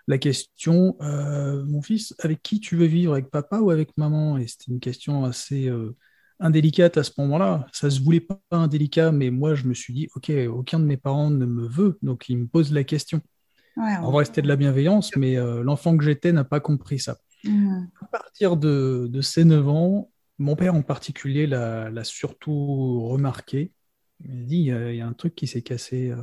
[0.07, 4.37] la question euh, mon fils, avec qui tu veux vivre, avec papa ou avec maman?
[4.37, 5.95] Et c'était une question assez euh,
[6.39, 7.65] indélicate à ce moment-là.
[7.71, 10.97] Ça se voulait pas indélicat, mais moi je me suis dit ok, aucun de mes
[10.97, 13.21] parents ne me veut, donc il me pose la question.
[13.75, 17.17] En vrai, c'était de la bienveillance, mais euh, l'enfant que j'étais n'a pas compris ça.
[17.43, 17.85] Mmh.
[18.01, 23.71] À partir de, de, ces 9 ans, mon père en particulier l'a surtout remarqué.
[24.23, 26.13] Il m'a dit il y, a un truc qui s'est cassé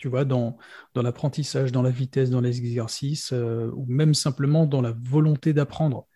[0.00, 0.56] tu vois, dans,
[0.94, 5.52] dans l'apprentissage, dans la vitesse, dans les exercices, euh, ou même simplement dans la volonté
[5.52, 6.08] d'apprendre.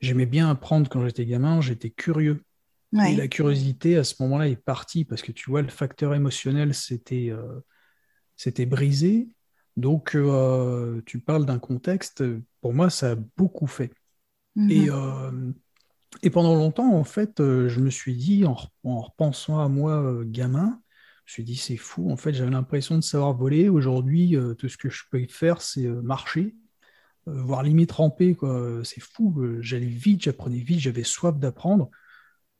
[0.00, 2.44] J'aimais bien apprendre quand j'étais gamin, j'étais curieux.
[2.92, 6.74] Et la curiosité, à ce moment-là, est partie parce que tu vois, le facteur émotionnel,
[6.74, 9.28] c'était euh, brisé.
[9.76, 12.22] Donc, euh, tu parles d'un contexte,
[12.60, 13.92] pour moi, ça a beaucoup fait.
[14.70, 15.54] Et, mhm.
[16.22, 20.80] et, pendant longtemps, en fait, je me suis dit, en, en repensant à moi, gamin,
[21.26, 22.10] me suis dit, c'est fou.
[22.10, 23.68] En fait, j'avais l'impression de savoir voler.
[23.68, 26.54] Aujourd'hui, euh, tout ce que je peux faire, c'est euh, marcher,
[27.28, 28.36] euh, voire limite ramper.
[28.84, 29.58] C'est fou.
[29.60, 31.90] J'allais vite, j'apprenais vite, j'avais soif d'apprendre.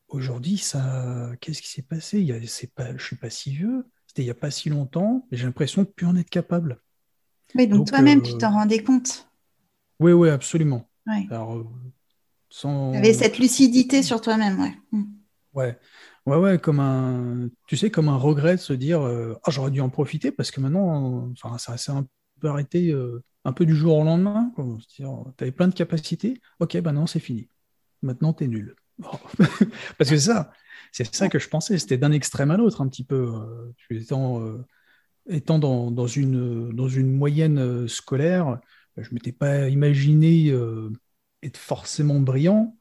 [0.09, 2.21] Aujourd'hui, ça, qu'est-ce qui s'est passé?
[2.21, 3.87] Il y pas, Je suis pas si vieux.
[4.07, 5.27] C'était il n'y a pas si longtemps.
[5.31, 6.81] Et j'ai l'impression de plus en être capable.
[7.55, 9.29] Oui, donc, toi-même, tu t'en rendais compte?
[10.01, 10.89] Oui, oui, absolument.
[11.07, 11.29] Ouais.
[12.51, 14.75] Tu avais cette lucidité sur toi-même, ouais.
[14.93, 15.05] Mm.
[15.55, 15.79] Ouais.
[16.27, 19.71] Ouais, ouais, comme un, tu sais, comme un regret de se dire, euh, ah, j'aurais
[19.71, 22.05] dû en profiter parce que maintenant, enfin, ça s'est un
[22.41, 24.53] peu arrêté euh, un peu du jour au lendemain.
[24.89, 25.05] Tu
[25.39, 27.49] avais plein de capacités, ok, ben non, c'est fini.
[28.03, 28.75] Maintenant, tu es nul.
[29.99, 30.51] parce que ça,
[30.91, 33.33] c'est ça que je pensais, c'était d'un extrême à l'autre un petit peu.
[33.33, 34.43] Euh, étant,
[35.29, 38.61] étant dans, dans, une, dans une moyenne scolaire,
[38.97, 40.53] je ne m'étais pas imaginé
[41.43, 42.77] être forcément brillant.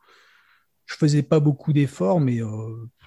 [0.88, 2.42] Je faisais pas beaucoup d'efforts, mais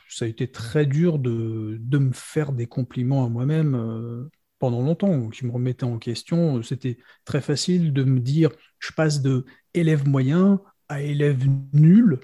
[0.08, 5.28] ça a été très dur de, me faire des compliments à moi-même euh, pendant longtemps,
[5.28, 6.62] qui me remettaient en question.
[6.62, 9.44] C'était très facile de me dire, je passe de
[9.74, 11.44] élève moyen à élève
[11.74, 12.20] nul,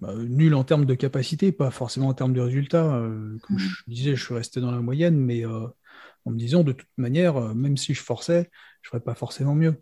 [0.00, 2.96] bah, nul en termes de capacité, pas forcément en termes de résultats.
[2.96, 3.92] Euh, comme je mmh.
[3.92, 5.66] disais, je suis resté dans la moyenne, mais euh,
[6.24, 8.50] en me disant, de toute manière, même si je forçais,
[8.82, 9.80] je ne ferais pas forcément mieux.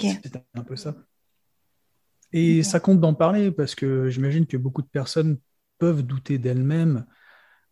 [0.00, 0.96] C'était un peu ça.
[2.32, 5.38] Et ça compte d'en parler parce que j'imagine que beaucoup de personnes
[5.78, 7.06] peuvent douter d'elles-mêmes,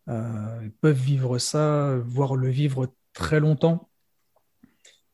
[0.09, 3.89] euh, peuvent vivre ça, voire le vivre très longtemps.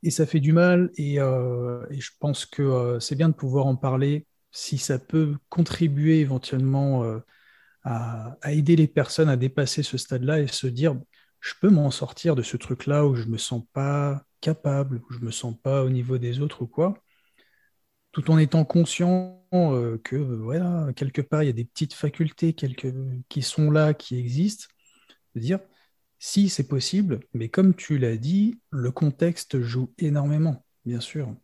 [0.03, 3.67] Et ça fait du mal, et, euh, je pense que euh, c'est bien de pouvoir
[3.67, 7.05] en parler si ça peut contribuer éventuellement
[7.83, 10.99] à, aider les personnes à dépasser ce stade-là et se dire,
[11.39, 15.13] je peux m'en sortir de ce truc-là où je ne me sens pas capable, où
[15.13, 16.95] je ne me sens pas au niveau des autres ou quoi
[18.11, 22.53] tout en étant conscient euh, que voilà, quelque part, il y a des petites facultés
[22.53, 24.67] qui sont là, qui existent,
[25.35, 25.59] de dire
[26.19, 31.35] si c'est possible, mais comme tu l'as dit, le contexte joue énormément, bien sûr.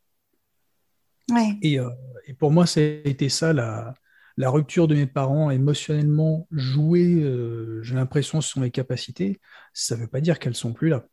[1.61, 1.89] Et, euh,
[2.27, 3.95] et, pour moi, c'était ça la,
[4.37, 9.41] la, rupture de mes parents émotionnellement jouer, euh, j'ai l'impression, sur mes capacités.
[9.73, 11.05] Ça ne veut pas dire qu'elles sont plus là.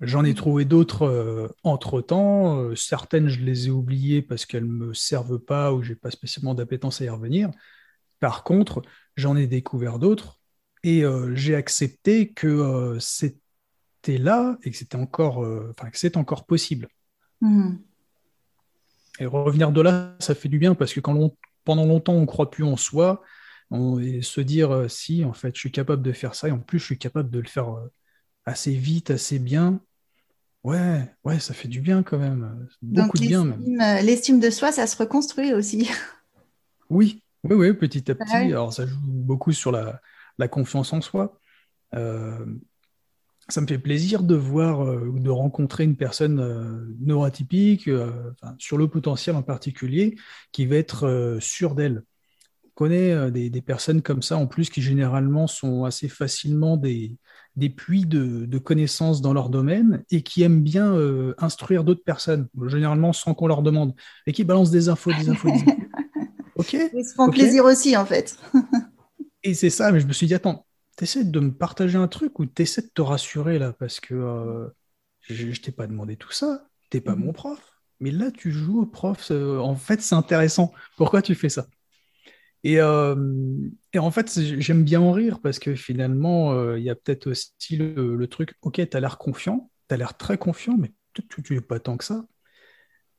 [0.00, 2.58] J'en ai trouvé d'autres euh, entre-temps.
[2.58, 6.10] Euh, certaines, je les ai oubliées parce qu'elles ne me servent pas ou j'ai pas
[6.10, 7.50] spécialement d'appétence à y revenir.
[8.18, 8.82] Par contre,
[9.16, 10.40] j'en ai découvert d'autres
[10.82, 15.38] et euh, j'ai accepté que c'était là et que c'était encore,
[15.70, 16.88] enfin, que c'est encore possible.
[17.40, 17.76] Mmh.
[19.20, 22.26] Et revenir de là, ça fait du bien parce que quand pendant longtemps on ne
[22.26, 23.22] croit plus en soi,
[23.70, 26.58] on, et se dire si en fait je suis capable de faire ça et en
[26.58, 27.76] plus je suis capable de le faire
[28.46, 29.80] assez vite, assez bien.
[30.64, 32.66] Ouais, ouais, ça fait du bien quand même.
[32.80, 33.80] Beaucoup de bien même.
[33.80, 35.88] Euh, l'estime de soi, ça se reconstruit aussi.
[36.90, 38.34] Oui, oui, oui, petit à petit.
[38.34, 41.40] Alors ça joue beaucoup sur la, confiance en soi.
[41.94, 42.44] Euh,
[43.48, 47.88] ça me fait plaisir de voir euh, ou de rencontrer une personne neuroatypique,
[48.58, 50.14] sur le potentiel en particulier,
[50.52, 52.04] qui va être sûre d'elle.
[52.76, 57.16] On connaît des, des, personnes comme ça en plus qui généralement sont assez facilement des,
[57.56, 62.48] des puits de, connaissances dans leur domaine et qui aiment bien euh, instruire d'autres personnes,
[62.66, 63.94] généralement sans qu'on leur demande,
[64.26, 65.48] et qui balancent des infos, des infos.
[65.48, 65.70] Des infos.
[66.56, 66.76] ok?
[66.94, 68.36] Ils se font plaisir aussi, en fait.
[69.42, 70.66] et c'est ça, mais je me suis dit, attends,
[70.96, 74.68] t'essaies de me partager un truc ou t'essaies de te rassurer là, parce que euh,
[75.20, 77.60] je, je t'ai pas demandé tout ça, t'es pas mon prof.
[78.00, 79.28] Mais là, tu joues au prof.
[79.30, 80.72] Euh, en fait, c'est intéressant.
[80.96, 81.66] Pourquoi tu fais ça?
[82.66, 83.14] Euh,
[83.92, 87.28] et, en fait, j'aime bien en rire parce que finalement, euh, il y a peut-être
[87.28, 91.54] aussi le, truc, ok, tu as l'air confiant, tu as l'air très confiant, mais tu
[91.54, 92.24] n'es pas tant que ça.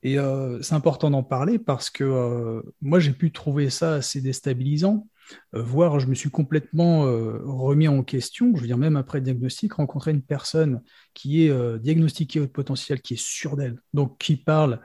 [0.03, 5.07] Et euh, c'est important d'en parler parce que moi, j'ai pu trouver ça assez déstabilisant,
[5.53, 9.73] voire je me suis complètement remis en question, je veux dire, même après le diagnostic,
[9.73, 10.83] rencontrer une personne
[11.15, 14.79] qui est diagnostiquée au potentiel, qui est sûre d'elle, donc qui parle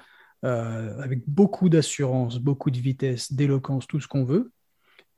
[0.45, 4.53] euh, avec beaucoup d'assurance, beaucoup de vitesse, d'éloquence, tout ce qu'on veut,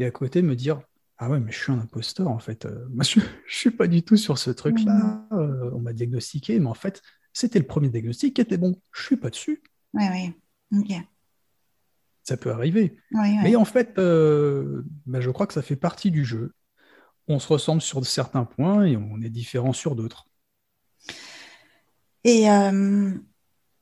[0.01, 0.81] et à côté me dire
[1.19, 2.67] ah ouais, mais je suis un imposteur en fait.
[2.67, 4.95] Euh, je, ne suis pas du tout sur ce truc-là.
[5.31, 5.35] Mmh.
[5.35, 7.03] Euh, on m'a diagnostiqué, mais en fait,
[7.33, 8.75] c'était le premier diagnostic qui était bon.
[8.93, 9.63] Je suis pas dessus.
[9.95, 10.81] Oui, oui.
[10.81, 10.93] Ok.
[12.25, 12.97] Ça peut arriver.
[13.11, 16.53] Mais en fait, bah, je crois que ça fait partie du jeu.
[17.29, 20.27] On se ressemble sur certains points et on est différent sur d'autres.
[22.25, 22.47] Et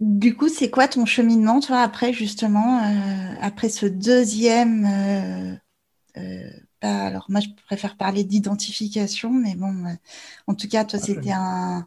[0.01, 2.81] du coup, c'est quoi ton cheminement, toi, après, justement,
[3.41, 5.59] après ce deuxième
[6.83, 9.95] alors moi je préfère parler d'identification, mais bon, euh,
[10.47, 11.87] en tout cas, toi ah, c'était un,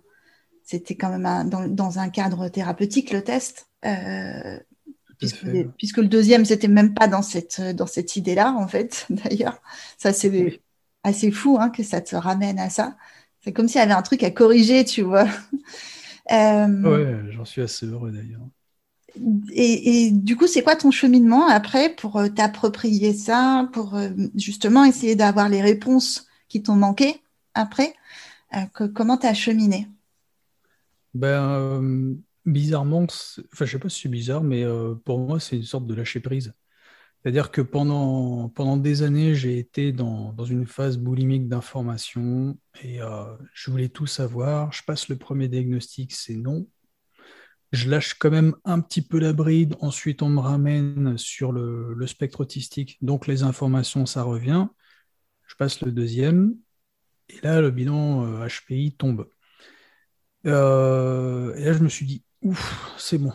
[0.63, 4.59] c'était quand même dans, un cadre thérapeutique le test, euh,
[5.77, 9.07] puisque, le deuxième c'était même pas dans cette dans cette idée-là en fait.
[9.09, 9.61] D'ailleurs,
[9.97, 10.61] ça c'est
[11.03, 12.95] assez fou hein, que ça te ramène à ça.
[13.41, 15.27] C'est comme s'il y avait un truc à corriger, tu vois.
[16.33, 18.47] Euh, ouais, j'en suis assez heureux d'ailleurs.
[19.53, 24.85] Et, du coup, c'est quoi ton cheminement après pour euh, t'approprier ça, pour euh, justement
[24.85, 27.21] essayer d'avoir les réponses qui t'ont manqué
[27.53, 27.93] après?
[28.93, 29.87] Comment tu as cheminé?
[31.15, 32.15] Ben,
[32.45, 34.63] Bizarrement, enfin, je sais pas si c'est bizarre, mais
[35.05, 36.53] pour moi, c'est une sorte de lâcher prise.
[37.23, 42.99] C'est-à-dire que pendant, pendant des années, j'ai été dans, dans, une phase boulimique d'information et
[43.53, 44.73] je voulais tout savoir.
[44.73, 46.67] Je passe le premier diagnostic, c'est non
[47.73, 49.75] je lâche quand même un petit peu la bride.
[49.81, 52.97] Ensuite, on me ramène sur le, spectre autistique.
[53.01, 54.67] Donc, les informations, ça revient.
[55.47, 56.55] Je passe le deuxième.
[57.29, 59.27] Et là, le bilan HPI euh, tombe.
[60.45, 63.33] Euh, et là, je me suis dit, ouf, c'est bon.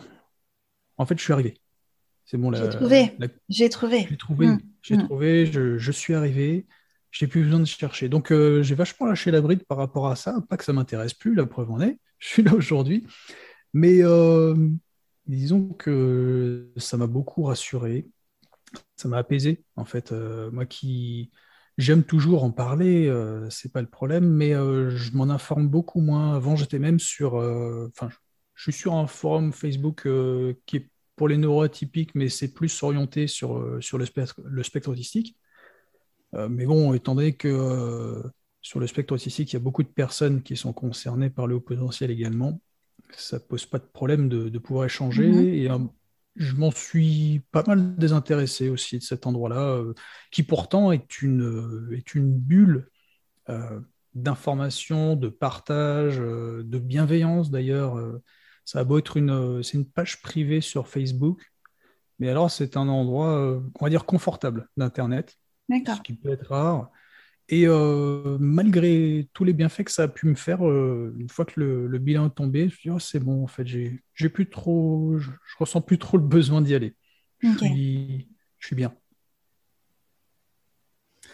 [0.97, 1.59] En fait, je suis arrivé.
[2.29, 2.53] C'est bon.
[2.53, 3.17] J'ai trouvé.
[3.49, 4.05] J'ai trouvé.
[4.07, 4.47] J'ai trouvé.
[4.47, 4.59] Mmh.
[4.83, 5.03] J'ai mmh.
[5.05, 5.45] trouvé.
[5.47, 6.67] Je, suis arrivé.
[7.09, 8.07] J'ai plus besoin de chercher.
[8.07, 10.35] Donc, euh, j'ai vachement lâché la bride par rapport à ça.
[10.47, 11.99] Pas que ça m'intéresse plus, la preuve en est.
[12.19, 13.07] Je suis là aujourd'hui.
[13.73, 14.55] Mais euh,
[15.25, 18.07] disons que ça m'a beaucoup rassuré,
[18.95, 20.11] ça m'a apaisé en fait.
[20.11, 21.31] Euh, moi qui
[21.79, 26.35] j'aime toujours en parler, euh, c'est pas le problème, mais je m'en informe beaucoup moins.
[26.35, 28.09] Avant, j'étais même sur, enfin,
[28.53, 30.07] je suis sur un forum Facebook
[30.67, 30.89] qui est
[31.19, 35.37] pour les neuroatypiques, mais c'est plus orienté sur, sur le, spectre, le spectre autistique.
[36.33, 38.23] mais bon, étant donné que
[38.61, 41.55] sur le spectre autistique, il y a beaucoup de personnes qui sont concernées par le
[41.55, 42.61] haut potentiel également
[43.15, 45.27] ça pose pas de problème de, pouvoir échanger.
[45.27, 45.53] Mhm.
[45.53, 45.77] Et euh,
[46.35, 49.93] je m'en suis pas mal désintéressé aussi de cet endroit-là, euh,
[50.31, 52.89] qui pourtant est une, euh, est une bulle
[54.13, 57.97] d'information, de partage, de bienveillance d'ailleurs.
[58.69, 61.51] Ça a beau être une, c'est une page privée sur Facebook,
[62.19, 65.39] mais alors c'est un endroit, on va dire, confortable d'Internet,
[65.71, 66.91] ce qui peut être rare.
[67.47, 71.45] Et euh, malgré tous les bienfaits que ça a pu me faire, euh, une fois
[71.45, 74.29] que le, bilan est tombé, je me suis dit, oh, c'est bon, en fait, j'ai
[74.29, 76.95] plus trop, je, ressens plus trop le besoin d'y aller.
[77.39, 77.47] Je,
[78.59, 78.93] suis, bien.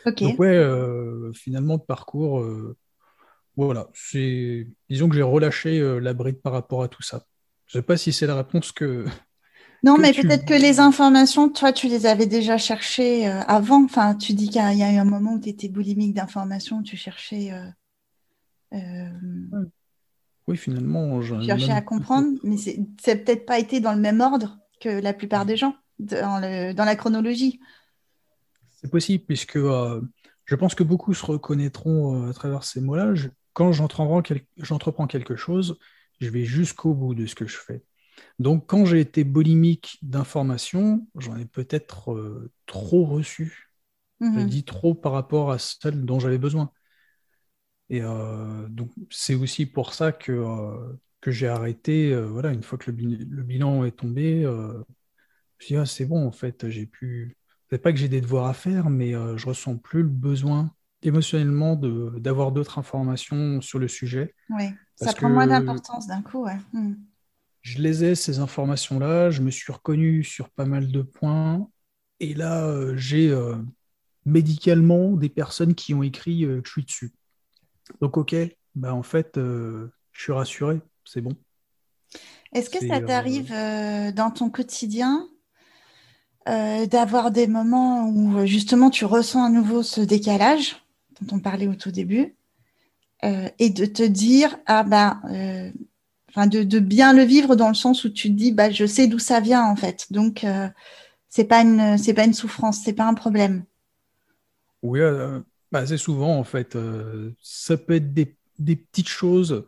[0.05, 2.41] Donc ouais, euh, finalement, le parcours,
[3.57, 7.25] voilà, c'est, disons que j'ai relâché la bride par rapport à tout ça.
[7.67, 9.05] Je ne sais pas si c'est la réponse que,
[9.85, 13.83] non, mais peut-être que les informations, toi, tu les avais déjà cherchées euh, avant.
[13.83, 16.97] Enfin, tu dis qu'il y a eu un moment où tu étais boulimique d'informations, tu
[16.97, 17.51] cherchais.
[17.51, 17.69] Euh,
[18.73, 19.65] euh,
[20.47, 21.19] oui, finalement.
[21.21, 25.13] Tu cherchais à comprendre, mais c'est peut-être pas été dans le même ordre que la
[25.13, 27.59] plupart des gens, dans, la chronologie.
[28.71, 33.13] C'est possible, puisque je pense que beaucoup se reconnaîtront à travers ces mots-là.
[33.55, 34.21] Quand j'entreprends
[35.07, 35.79] quelque chose,
[36.19, 37.85] je vais jusqu'au bout de ce que je fais.
[38.37, 43.71] Donc, quand j'ai été boulimique d'informations, j'en ai peut-être euh, trop reçu.
[44.19, 44.47] J'ai mhm.
[44.47, 46.69] dit trop par rapport à celle dont j'avais besoin.
[47.89, 52.13] Et euh, donc, c'est aussi pour ça que, euh, que j'ai arrêté.
[52.13, 54.83] voilà, une fois que le, bilan est tombé, je me
[55.59, 57.37] suis dit, ah, c'est bon, en fait, j'ai pu.
[57.69, 60.75] C'est pas que j'ai des devoirs à faire, mais je ressens plus le besoin
[61.05, 64.35] émotionnellement d'avoir d'autres informations sur le sujet.
[64.49, 66.57] Oui, ça prend moins d'importance d'un coup, ouais.
[66.73, 66.93] Hmm
[67.65, 71.67] je les ai, ces informations-là, je me suis reconnu sur pas mal de points.
[72.19, 73.55] Et là, euh, j'ai euh,
[74.23, 77.11] médicalement des personnes qui ont écrit euh, que je suis dessus.
[78.01, 78.35] Donc, ok,
[78.75, 81.31] bah, en fait, je suis rassuré, c'est bon.
[82.53, 83.49] Est-ce que ça t'arrive
[84.13, 85.27] dans ton quotidien
[86.45, 90.84] d'avoir des moments où justement tu ressens à nouveau ce décalage?
[91.21, 92.35] Dont on parlait au tout début
[93.23, 95.19] et de te dire, ah ben
[96.45, 99.19] de, bien le vivre dans le sens où tu te dis, bah, je sais d'où
[99.19, 100.07] ça vient en fait.
[100.11, 100.67] Donc, euh,
[101.29, 103.63] c'est pas une, c'est pas une souffrance, c'est pas un problème.
[104.83, 105.39] Oui, euh,
[105.71, 106.75] bah, assez souvent en fait.
[106.75, 109.65] Euh, ça peut être des, petites choses.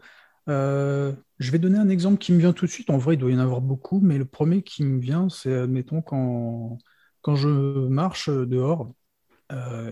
[0.47, 2.89] je vais donner un exemple qui me vient tout de suite.
[2.89, 5.53] En vrai, il doit y en avoir beaucoup, mais le premier qui me vient, c'est,
[5.53, 6.77] admettons, quand
[7.35, 7.47] je
[7.87, 8.91] marche dehors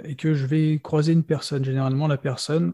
[0.03, 1.63] et que je vais croiser une personne.
[1.63, 2.73] Généralement, la personne,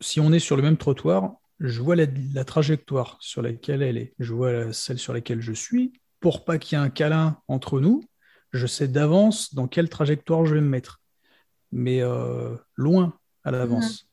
[0.00, 4.14] si on est sur le même trottoir, je vois la, trajectoire sur laquelle elle est,
[4.18, 5.92] je vois celle sur laquelle je suis.
[6.20, 8.02] Pour pas qu'il y ait un câlin entre nous,
[8.52, 11.00] je sais d'avance dans quelle trajectoire je vais me mettre,
[11.72, 14.08] mais euh, loin à l'avance.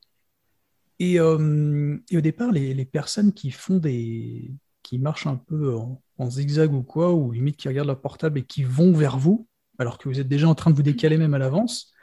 [1.00, 4.52] Et, euh, et au départ, les, les personnes qui font des,
[4.84, 8.40] qui marchent un peu en, en zigzag ou quoi, ou limite qui regardent leur portable
[8.40, 9.48] et qui vont vers vous,
[9.82, 11.94] alors que vous êtes déjà en train de vous décaler même à l'avance,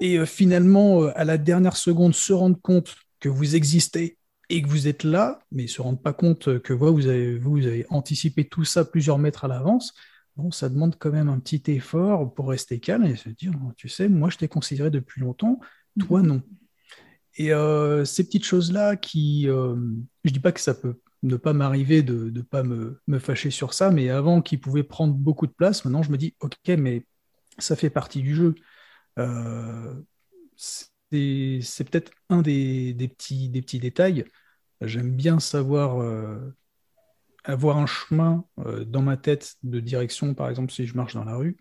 [0.00, 4.18] et euh, finalement, euh, à la dernière seconde, se rendre compte que vous existez
[4.50, 7.52] et que vous êtes là, mais se rendre pas compte que vous, vous, avez, vous,
[7.52, 9.94] vous avez anticipé tout ça plusieurs mètres à l'avance,
[10.36, 13.88] bon, ça demande quand même un petit effort pour rester calme et se dire, tu
[13.88, 15.60] sais, moi je t'ai considéré depuis longtemps,
[15.98, 16.42] toi non.
[17.36, 19.76] Et euh, ces petites choses-là qui, euh,
[20.24, 23.50] je dis pas que ça peut ne pas m'arriver de ne pas me, me, fâcher
[23.50, 26.56] sur ça, mais avant qui pouvait prendre beaucoup de place, maintenant je me dis, ok,
[26.78, 27.06] mais
[27.58, 28.54] ça fait partie du jeu.
[29.18, 29.94] Euh,
[30.56, 34.24] c'est peut-être un des, des, petits, des petits détails.
[34.80, 36.54] J'aime bien savoir euh,
[37.44, 41.24] avoir un chemin euh, dans ma tête de direction, par exemple, si je marche dans
[41.24, 41.56] la rue,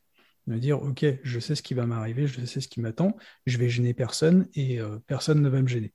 [0.48, 3.58] me dire, OK, je sais ce qui va m'arriver, je sais ce qui m'attend, je
[3.58, 5.94] vais gêner personne et euh, personne ne va me gêner.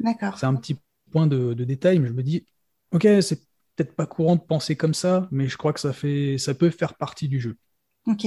[0.00, 0.38] D'accord.
[0.38, 0.78] C'est un petit
[1.10, 2.46] point de, de, détail, mais je me dis,
[2.92, 3.40] OK, c'est
[3.76, 6.70] peut-être pas courant de penser comme ça, mais je crois que ça, fait, ça peut
[6.70, 7.56] faire partie du jeu.
[8.06, 8.26] OK.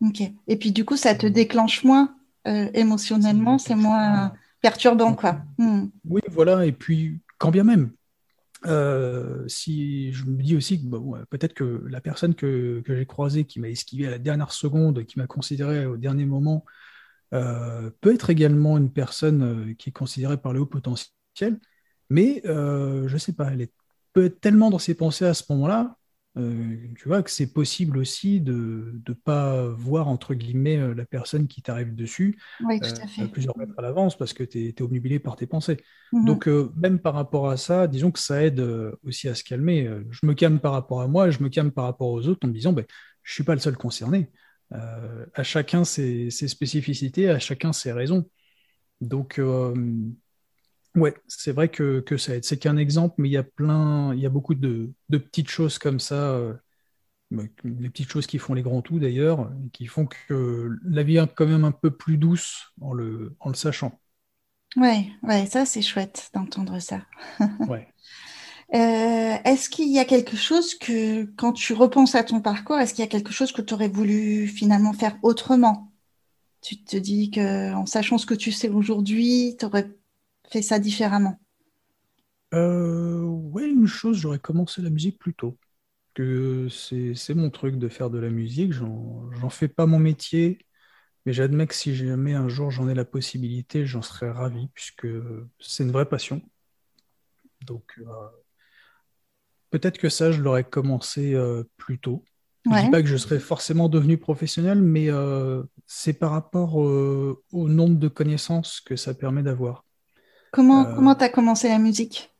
[0.00, 0.22] OK.
[0.46, 2.14] Et puis, du coup, ça te déclenche moins
[2.46, 4.32] euh, émotionnellement, c'est moins
[4.62, 5.42] perturbant, quoi.
[5.58, 5.86] Hmm.
[6.08, 6.64] Oui, voilà.
[6.66, 7.92] Et puis, quand bien même,
[8.66, 13.06] euh, si je me dis aussi que bon, peut-être que la personne que, que j'ai
[13.06, 16.64] croisée, qui m'a esquivé à la dernière seconde, qui m'a considéré au dernier moment,
[17.34, 21.60] euh, peut être également une personne qui est considérée par le haut potentiel,
[22.08, 23.72] mais je sais pas, elle est,
[24.18, 25.98] peut être tellement dans ses pensées à ce moment-là
[26.38, 31.04] euh, tu vois que c'est possible aussi de ne pas voir, entre guillemets, euh, la
[31.04, 33.22] personne qui t'arrive dessus oui, tout à, fait.
[33.22, 35.78] Euh, plusieurs mètres à l'avance parce que tu es, es, obnubilé par tes pensées.
[36.12, 36.26] Mm -hmm.
[36.26, 38.60] Donc, euh, même par rapport à ça, disons que ça aide
[39.02, 39.90] aussi à se calmer.
[40.10, 42.48] Je me calme par rapport à moi, je me calme par rapport aux autres en
[42.48, 42.84] me disant, ben,
[43.22, 44.30] je ne suis pas le seul concerné.
[45.40, 48.24] à chacun ses, ses, spécificités, à chacun ses raisons.
[49.00, 49.40] Donc,
[50.96, 52.44] Ouais, c'est vrai que, que ça aide.
[52.44, 55.48] C'est qu'un exemple, mais il y a plein, il y a beaucoup de, de petites
[55.48, 56.54] choses comme ça, euh,
[57.64, 61.34] les petites choses qui font les grands tout d'ailleurs, qui font que la vie est
[61.34, 64.00] quand même un peu plus douce en le, en le sachant.
[64.76, 67.02] Ouais, ouais, ça c'est chouette d'entendre ça.
[67.66, 67.88] ouais.
[68.74, 72.92] Euh, est-ce qu'il y a quelque chose que, quand tu repenses à ton parcours, est-ce
[72.94, 75.90] qu'il y a quelque chose que tu aurais voulu finalement faire autrement?
[76.62, 79.90] Tu te dis que en sachant ce que tu sais aujourd'hui, tu aurais
[80.50, 81.38] fait ça différemment?
[82.54, 85.58] Euh, Oui, une chose, j'aurais commencé la musique plus tôt.
[86.14, 88.72] Que c'est mon truc de faire de la musique.
[88.72, 90.58] J'en fais pas mon métier,
[91.26, 95.08] mais j'admets que si jamais un jour j'en ai la possibilité, j'en serais ravi, puisque
[95.60, 96.42] c'est une vraie passion.
[97.66, 98.28] Donc, euh,
[99.70, 102.24] peut-être que ça, je l'aurais commencé euh, plus tôt.
[102.64, 102.86] Je ne ouais.
[102.86, 107.98] dis pas que je serais forcément devenu professionnel, mais euh, c'est par rapport au nombre
[107.98, 109.84] de connaissances que ça permet d'avoir.
[110.52, 112.30] Comment euh, comment tu as commencé la musique?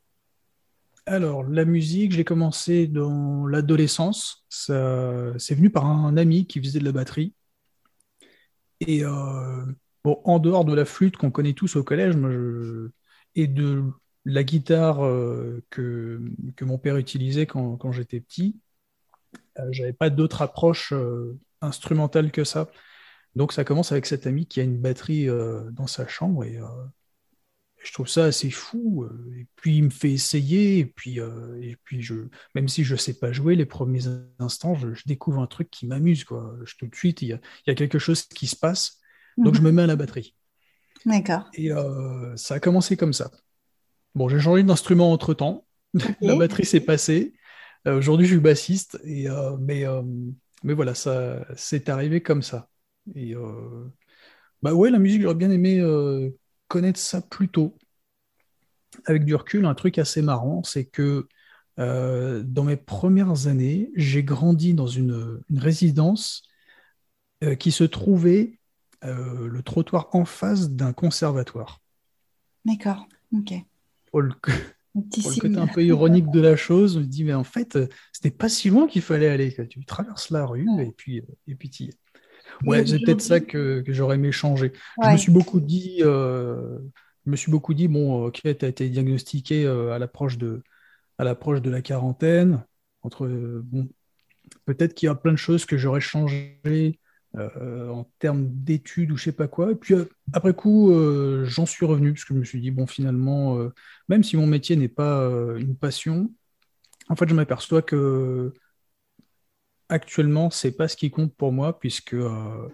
[1.07, 4.45] Alors, la musique, j'ai commencé dans l'adolescence.
[4.49, 4.75] C'est
[5.55, 7.35] venu par un ami qui faisait de la batterie.
[8.81, 9.65] Et euh,
[10.05, 12.91] bon, en dehors de la flûte qu'on connaît tous au collège moi, je,
[13.35, 13.85] et de
[14.25, 16.21] la guitare euh, que,
[16.57, 18.57] que mon père utilisait quand, quand j'étais petit,
[19.59, 20.93] euh, j'avais pas d'autre approche
[21.61, 22.69] instrumentale que ça.
[23.35, 26.59] Donc ça commence avec cet ami qui a une batterie euh, dans sa chambre et
[27.83, 29.07] je trouve ça assez fou.
[29.37, 32.15] Et puis il me fait essayer, et puis, euh, et puis je,
[32.55, 34.05] même si je ne sais pas jouer, les premiers
[34.39, 36.25] instants, je, je découvre un truc qui m'amuse.
[36.25, 36.57] Quoi.
[36.65, 39.01] Je, tout de suite, il y, a, il y, a, quelque chose qui se passe,
[39.37, 39.57] donc mm -hmm.
[39.57, 40.35] je me mets à la batterie.
[41.07, 41.49] D'accord.
[41.55, 43.31] Et euh, ça a commencé comme ça.
[44.15, 45.65] Bon, j'ai changé d'instrument entre temps.
[45.95, 46.15] Okay.
[46.21, 47.33] la batterie s'est passée.
[47.87, 49.29] Euh, Aujourd'hui, je suis bassiste, et,
[49.61, 49.85] mais,
[50.65, 52.69] mais voilà, ça c'est arrivé comme ça.
[53.15, 53.35] Et
[54.63, 55.81] bah ouais, la musique, j'aurais bien aimé
[56.69, 57.77] connaître ça plus tôt.
[59.07, 61.29] Avec du recul, un truc assez marrant, c'est que
[61.79, 66.43] euh, dans mes premières années, j'ai grandi dans une, une résidence
[67.45, 68.59] euh, qui se trouvait
[69.05, 71.81] euh, le trottoir en face d'un conservatoire.
[72.65, 73.55] D'accord, ok.
[74.11, 74.53] Pour le, pour
[74.95, 77.79] le côté un peu ironique de la chose, on me dit, mais en fait,
[78.13, 79.55] c'était pas si loin qu'il fallait aller.
[79.69, 80.89] Tu traverses la rue ouais.
[80.89, 81.91] et puis et puis tu
[82.65, 84.73] Ouais, c'est peut-être ça que, que j'aurais aimé changer.
[84.97, 85.07] Ouais.
[85.07, 86.79] Je me suis beaucoup dit, euh,
[87.27, 90.63] je me suis beaucoup dit, bon, ok, tu as été diagnostiqué euh, à l'approche de,
[91.19, 92.65] à l'approche de la quarantaine.
[93.03, 93.89] Entre, euh, bon,
[94.65, 96.99] peut-être qu'il y a plein de choses que j'aurais changé
[97.37, 99.73] euh, en termes d'études ou je sais pas quoi.
[99.73, 99.95] Et puis
[100.33, 100.93] après coup,
[101.45, 103.59] j'en suis revenu parce que je me suis dit, bon, finalement,
[104.09, 106.31] même si mon métier n'est pas une passion,
[107.09, 108.53] en fait, je m'aperçois que
[109.89, 112.69] actuellement, c'est pas ce qui compte pour moi, puisque euh,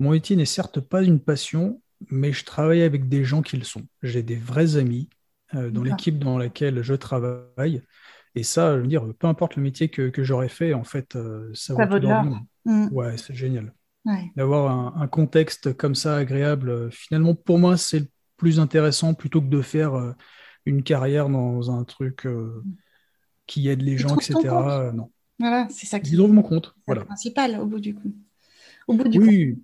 [0.00, 3.64] mon métier n'est certes pas une passion, mais je travaille avec des gens qui le
[3.64, 3.82] sont.
[4.02, 5.08] J'ai des vrais amis,
[5.52, 7.82] dans l'équipe dans laquelle je travaille.
[8.34, 11.16] Et ça, je veux dire, peu importe le métier que, que j'aurais fait, en fait,
[11.54, 12.08] ça, vaut tout
[12.64, 12.88] mmh.
[12.90, 13.72] Ouais, c'est génial.
[14.36, 19.46] D'avoir un, contexte comme ça agréable, finalement, pour moi, c'est le plus intéressant plutôt que
[19.46, 20.14] de faire
[20.66, 22.62] une carrière dans un truc mmh.
[23.46, 24.42] qui aide les gens, etc.
[24.92, 25.10] non.
[25.38, 26.74] Voilà, c'est ça qui est mon compte.
[26.86, 27.02] Voilà.
[27.02, 28.12] le principal au bout du coup.
[28.86, 29.58] Au bout du oui,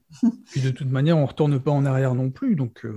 [0.47, 2.57] puis de toute manière, on ne retourne pas en arrière non plus.
[2.57, 2.95] Donc, euh,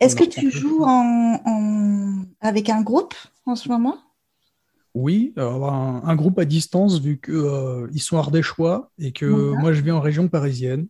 [0.00, 3.98] Est-ce que tu joues en, avec un groupe en ce moment?
[4.94, 9.82] Oui, un, un, groupe à distance, vu qu'ils euh, sont ardéchois et que moi, je
[9.82, 10.86] vis en région parisienne.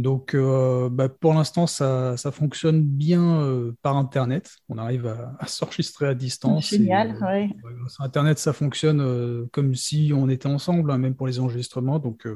[0.00, 4.56] Donc, euh, bah, pour l'instant, ça, ça, fonctionne bien euh, par Internet.
[4.70, 6.70] On arrive à, s'enregistrer à distance.
[6.70, 7.54] Génial, oui.
[7.98, 11.98] Internet, ça fonctionne euh, comme si on était ensemble, hein, même pour les enregistrements.
[11.98, 12.26] Donc,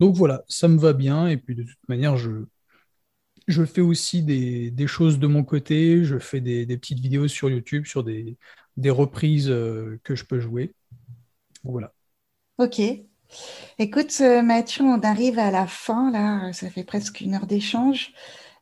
[0.00, 1.28] donc voilà, ça me va bien.
[1.28, 2.46] Et puis, de toute manière, je,
[3.46, 6.04] je fais aussi des, des choses de mon côté.
[6.04, 8.36] Je fais des, des, petites vidéos sur YouTube, sur des,
[8.76, 10.74] des reprises que je peux jouer.
[11.62, 11.94] Voilà.
[12.58, 12.80] Ok,
[13.78, 18.12] Écoute, euh, Mathieu, on arrive à la fin, là, ça fait presque une heure d'échange.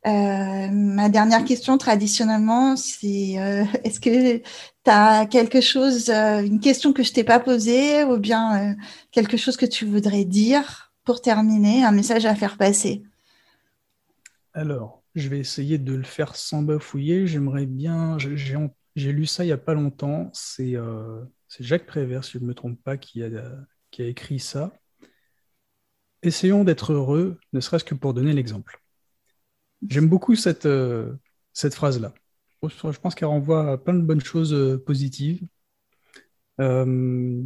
[0.07, 4.43] Euh, ma dernière question, traditionnellement, c'est euh, est-ce que tu
[4.87, 8.77] as quelque chose, une question que je t'ai pas posée, ou bien
[9.11, 13.03] quelque chose que tu voudrais dire pour terminer, un message à faire passer?
[14.53, 17.27] Alors, je vais essayer de le faire sans bafouiller.
[17.27, 20.77] J'aimerais bien, j'ai lu ça il y a pas longtemps, c'est
[21.59, 23.29] Jacques Prévert, si je ne me trompe pas, qui a
[23.99, 24.72] qui a écrit ça.
[26.22, 28.80] Essayons d'être heureux, ne serait-ce que pour donner l'exemple.
[29.88, 31.14] J'aime beaucoup cette, euh,
[31.53, 32.14] cette phrase-là.
[32.62, 35.42] Je pense qu'elle renvoie à plein de bonnes choses euh, positives.
[36.61, 37.42] Euh,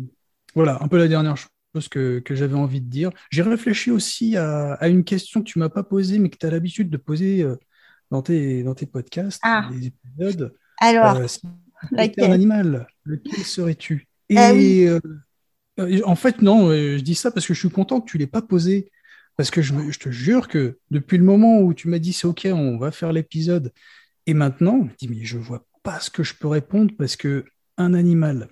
[0.54, 3.12] voilà, un peu la dernière chose que, que j'avais envie de dire.
[3.30, 6.44] J'ai réfléchi aussi à, à, une question que tu m'as pas posée, mais que tu
[6.44, 7.46] as l'habitude de poser
[8.10, 9.70] dans, tes, dans tes podcasts, ah.
[9.72, 10.54] les épisodes.
[10.80, 11.40] Alors, si
[11.96, 14.06] un animal, lequel serais-tu?
[14.28, 15.00] Et euh,
[15.78, 18.26] en fait, non, euh, je dis ça parce que je suis content que tu l'aies
[18.26, 18.90] pas posé.
[19.36, 22.46] Parce que je, te jure que depuis le moment où tu m'as dit c'est OK,
[22.52, 23.72] on va faire l'épisode,
[24.26, 27.46] et maintenant, je dis je vois pas ce que je peux répondre parce que
[27.78, 28.48] un animal,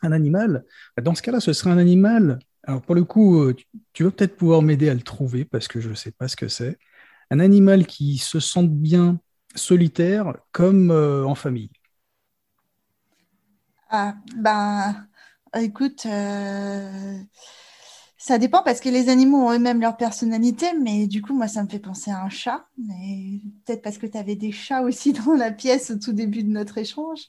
[0.00, 0.64] un animal,
[1.02, 2.38] dans ce cas-là, ce serait un animal.
[2.64, 3.54] Alors pour le coup, euh,
[3.92, 6.36] tu, vas peut-être pouvoir m'aider à le trouver parce que je ne sais pas ce
[6.36, 6.78] que c'est.
[7.30, 9.20] Un animal qui se sente bien
[9.54, 11.70] solitaire comme en famille.
[13.90, 15.06] Ah, ben,
[15.60, 17.18] Écoute, euh,
[18.16, 21.62] ça dépend parce que les animaux ont eux-mêmes leur personnalité, mais du coup, moi, ça
[21.62, 22.66] me fait penser à un chat.
[22.78, 26.42] Mais peut-être parce que tu avais des chats aussi dans la pièce au tout début
[26.42, 27.20] de notre échange.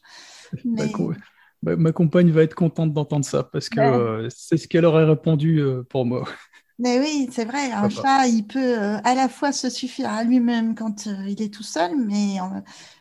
[1.65, 5.59] Ma, compagne va être contente d'entendre ça parce que euh, c'est ce qu'elle aurait répondu
[5.59, 6.28] euh, pour moi.
[6.80, 10.74] Mais oui, c'est vrai, un chat, il peut à la fois se suffire à lui-même
[10.76, 12.38] quand il est tout seul, mais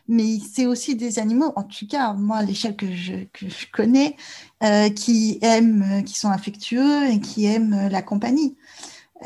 [0.07, 3.65] mais c'est aussi des animaux, en tout cas, moi, à l'échelle que je, que je
[3.71, 4.15] connais,
[4.63, 8.57] euh, qui aiment, euh, qui sont affectueux et qui aiment euh, la compagnie.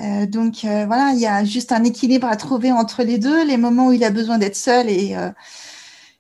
[0.02, 3.46] Euh, donc euh, voilà, il y a juste un équilibre à trouver entre les deux,
[3.48, 5.32] les moments où il a besoin d'être seul et, euh,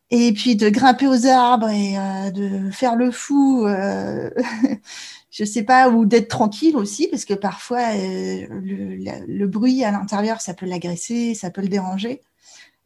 [0.09, 1.95] et puis de grimper aux arbres et
[2.31, 3.65] de faire le fou,
[5.37, 10.41] je sais pas, ou d'être tranquille aussi, parce que parfois le, le, bruit à l'intérieur,
[10.41, 12.21] ça peut l'agresser, ça peut le déranger.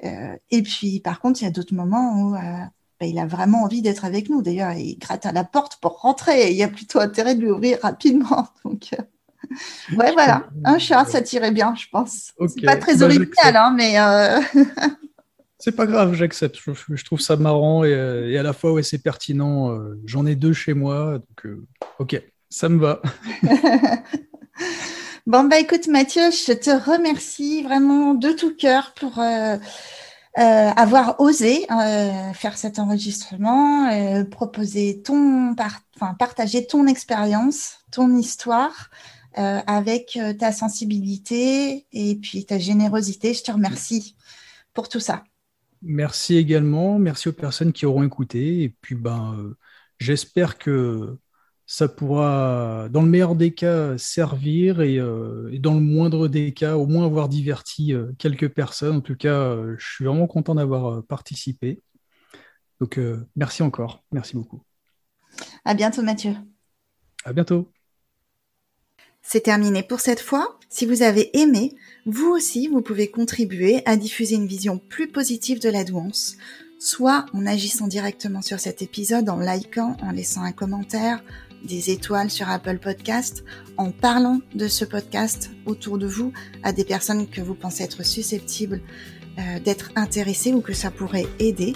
[0.03, 2.39] Euh, et puis, par contre, il y a d'autres moments où euh,
[2.99, 4.41] bah, il a vraiment envie d'être avec nous.
[4.41, 6.47] D'ailleurs, il gratte à la porte pour rentrer.
[6.47, 8.49] Et il y a plutôt intérêt de lui ouvrir rapidement.
[8.65, 10.49] Donc, euh, ouais, voilà.
[10.65, 12.33] Un chat, ça tirait bien, je pense.
[12.47, 13.95] C'est pas très bah, original, hein, mais.
[15.63, 16.57] C'est pas grave, j'accepte.
[16.57, 17.93] Je, trouve ça marrant et,
[18.35, 19.79] à la fois, ouais, c'est pertinent.
[20.05, 21.55] J'en ai deux chez moi, donc
[21.99, 22.19] ok,
[22.51, 23.01] ça me va.
[25.27, 31.19] Bon, bah écoute Mathieu, je te remercie vraiment de tout cœur pour euh, euh, avoir
[31.19, 33.87] osé euh, faire cet enregistrement,
[34.31, 38.89] proposer ton, enfin, partager ton expérience, ton histoire
[39.35, 43.33] avec ta sensibilité et puis ta générosité.
[43.33, 44.15] Je te remercie
[44.73, 45.23] pour tout ça.
[45.83, 49.53] Merci également, merci aux personnes qui auront écouté et puis ben
[49.99, 51.17] j'espère que
[51.74, 56.76] ça pourra, dans le meilleur des cas, servir euh, et, dans le moindre des cas,
[56.76, 58.97] au moins avoir diverti euh, quelques personnes.
[58.97, 61.82] En tout cas, euh, je suis vraiment content d'avoir participé.
[62.82, 62.99] Donc,
[63.38, 64.03] merci encore.
[64.11, 64.61] Merci beaucoup.
[65.63, 66.36] À bientôt, Mathieu.
[67.24, 67.72] À bientôt.
[69.22, 70.59] C'est terminé pour cette fois.
[70.67, 71.74] Si vous avez aimé,
[72.05, 76.36] vous aussi, vous pouvez contribuer à diffuser une vision plus positive de la douance,
[76.80, 81.24] soit en agissant directement sur cet épisode, en likant, en laissant un commentaire,
[81.64, 83.43] des étoiles sur Apple Podcast,
[83.78, 86.34] en parlant de ce podcast autour de vous
[86.64, 88.82] à des personnes que vous pensez être susceptibles
[89.39, 91.74] euh, d'être intéressées ou que ça pourrait aider.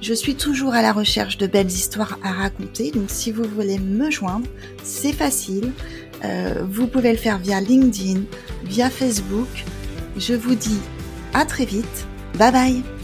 [0.00, 3.78] Je suis toujours à la recherche de belles histoires à raconter, donc si vous voulez
[3.78, 4.46] me joindre,
[4.82, 5.72] c'est facile.
[6.24, 8.20] Euh, vous pouvez le faire via LinkedIn,
[8.64, 9.64] via Facebook.
[10.16, 10.80] Je vous dis
[11.34, 12.06] à très vite.
[12.38, 12.95] Bye bye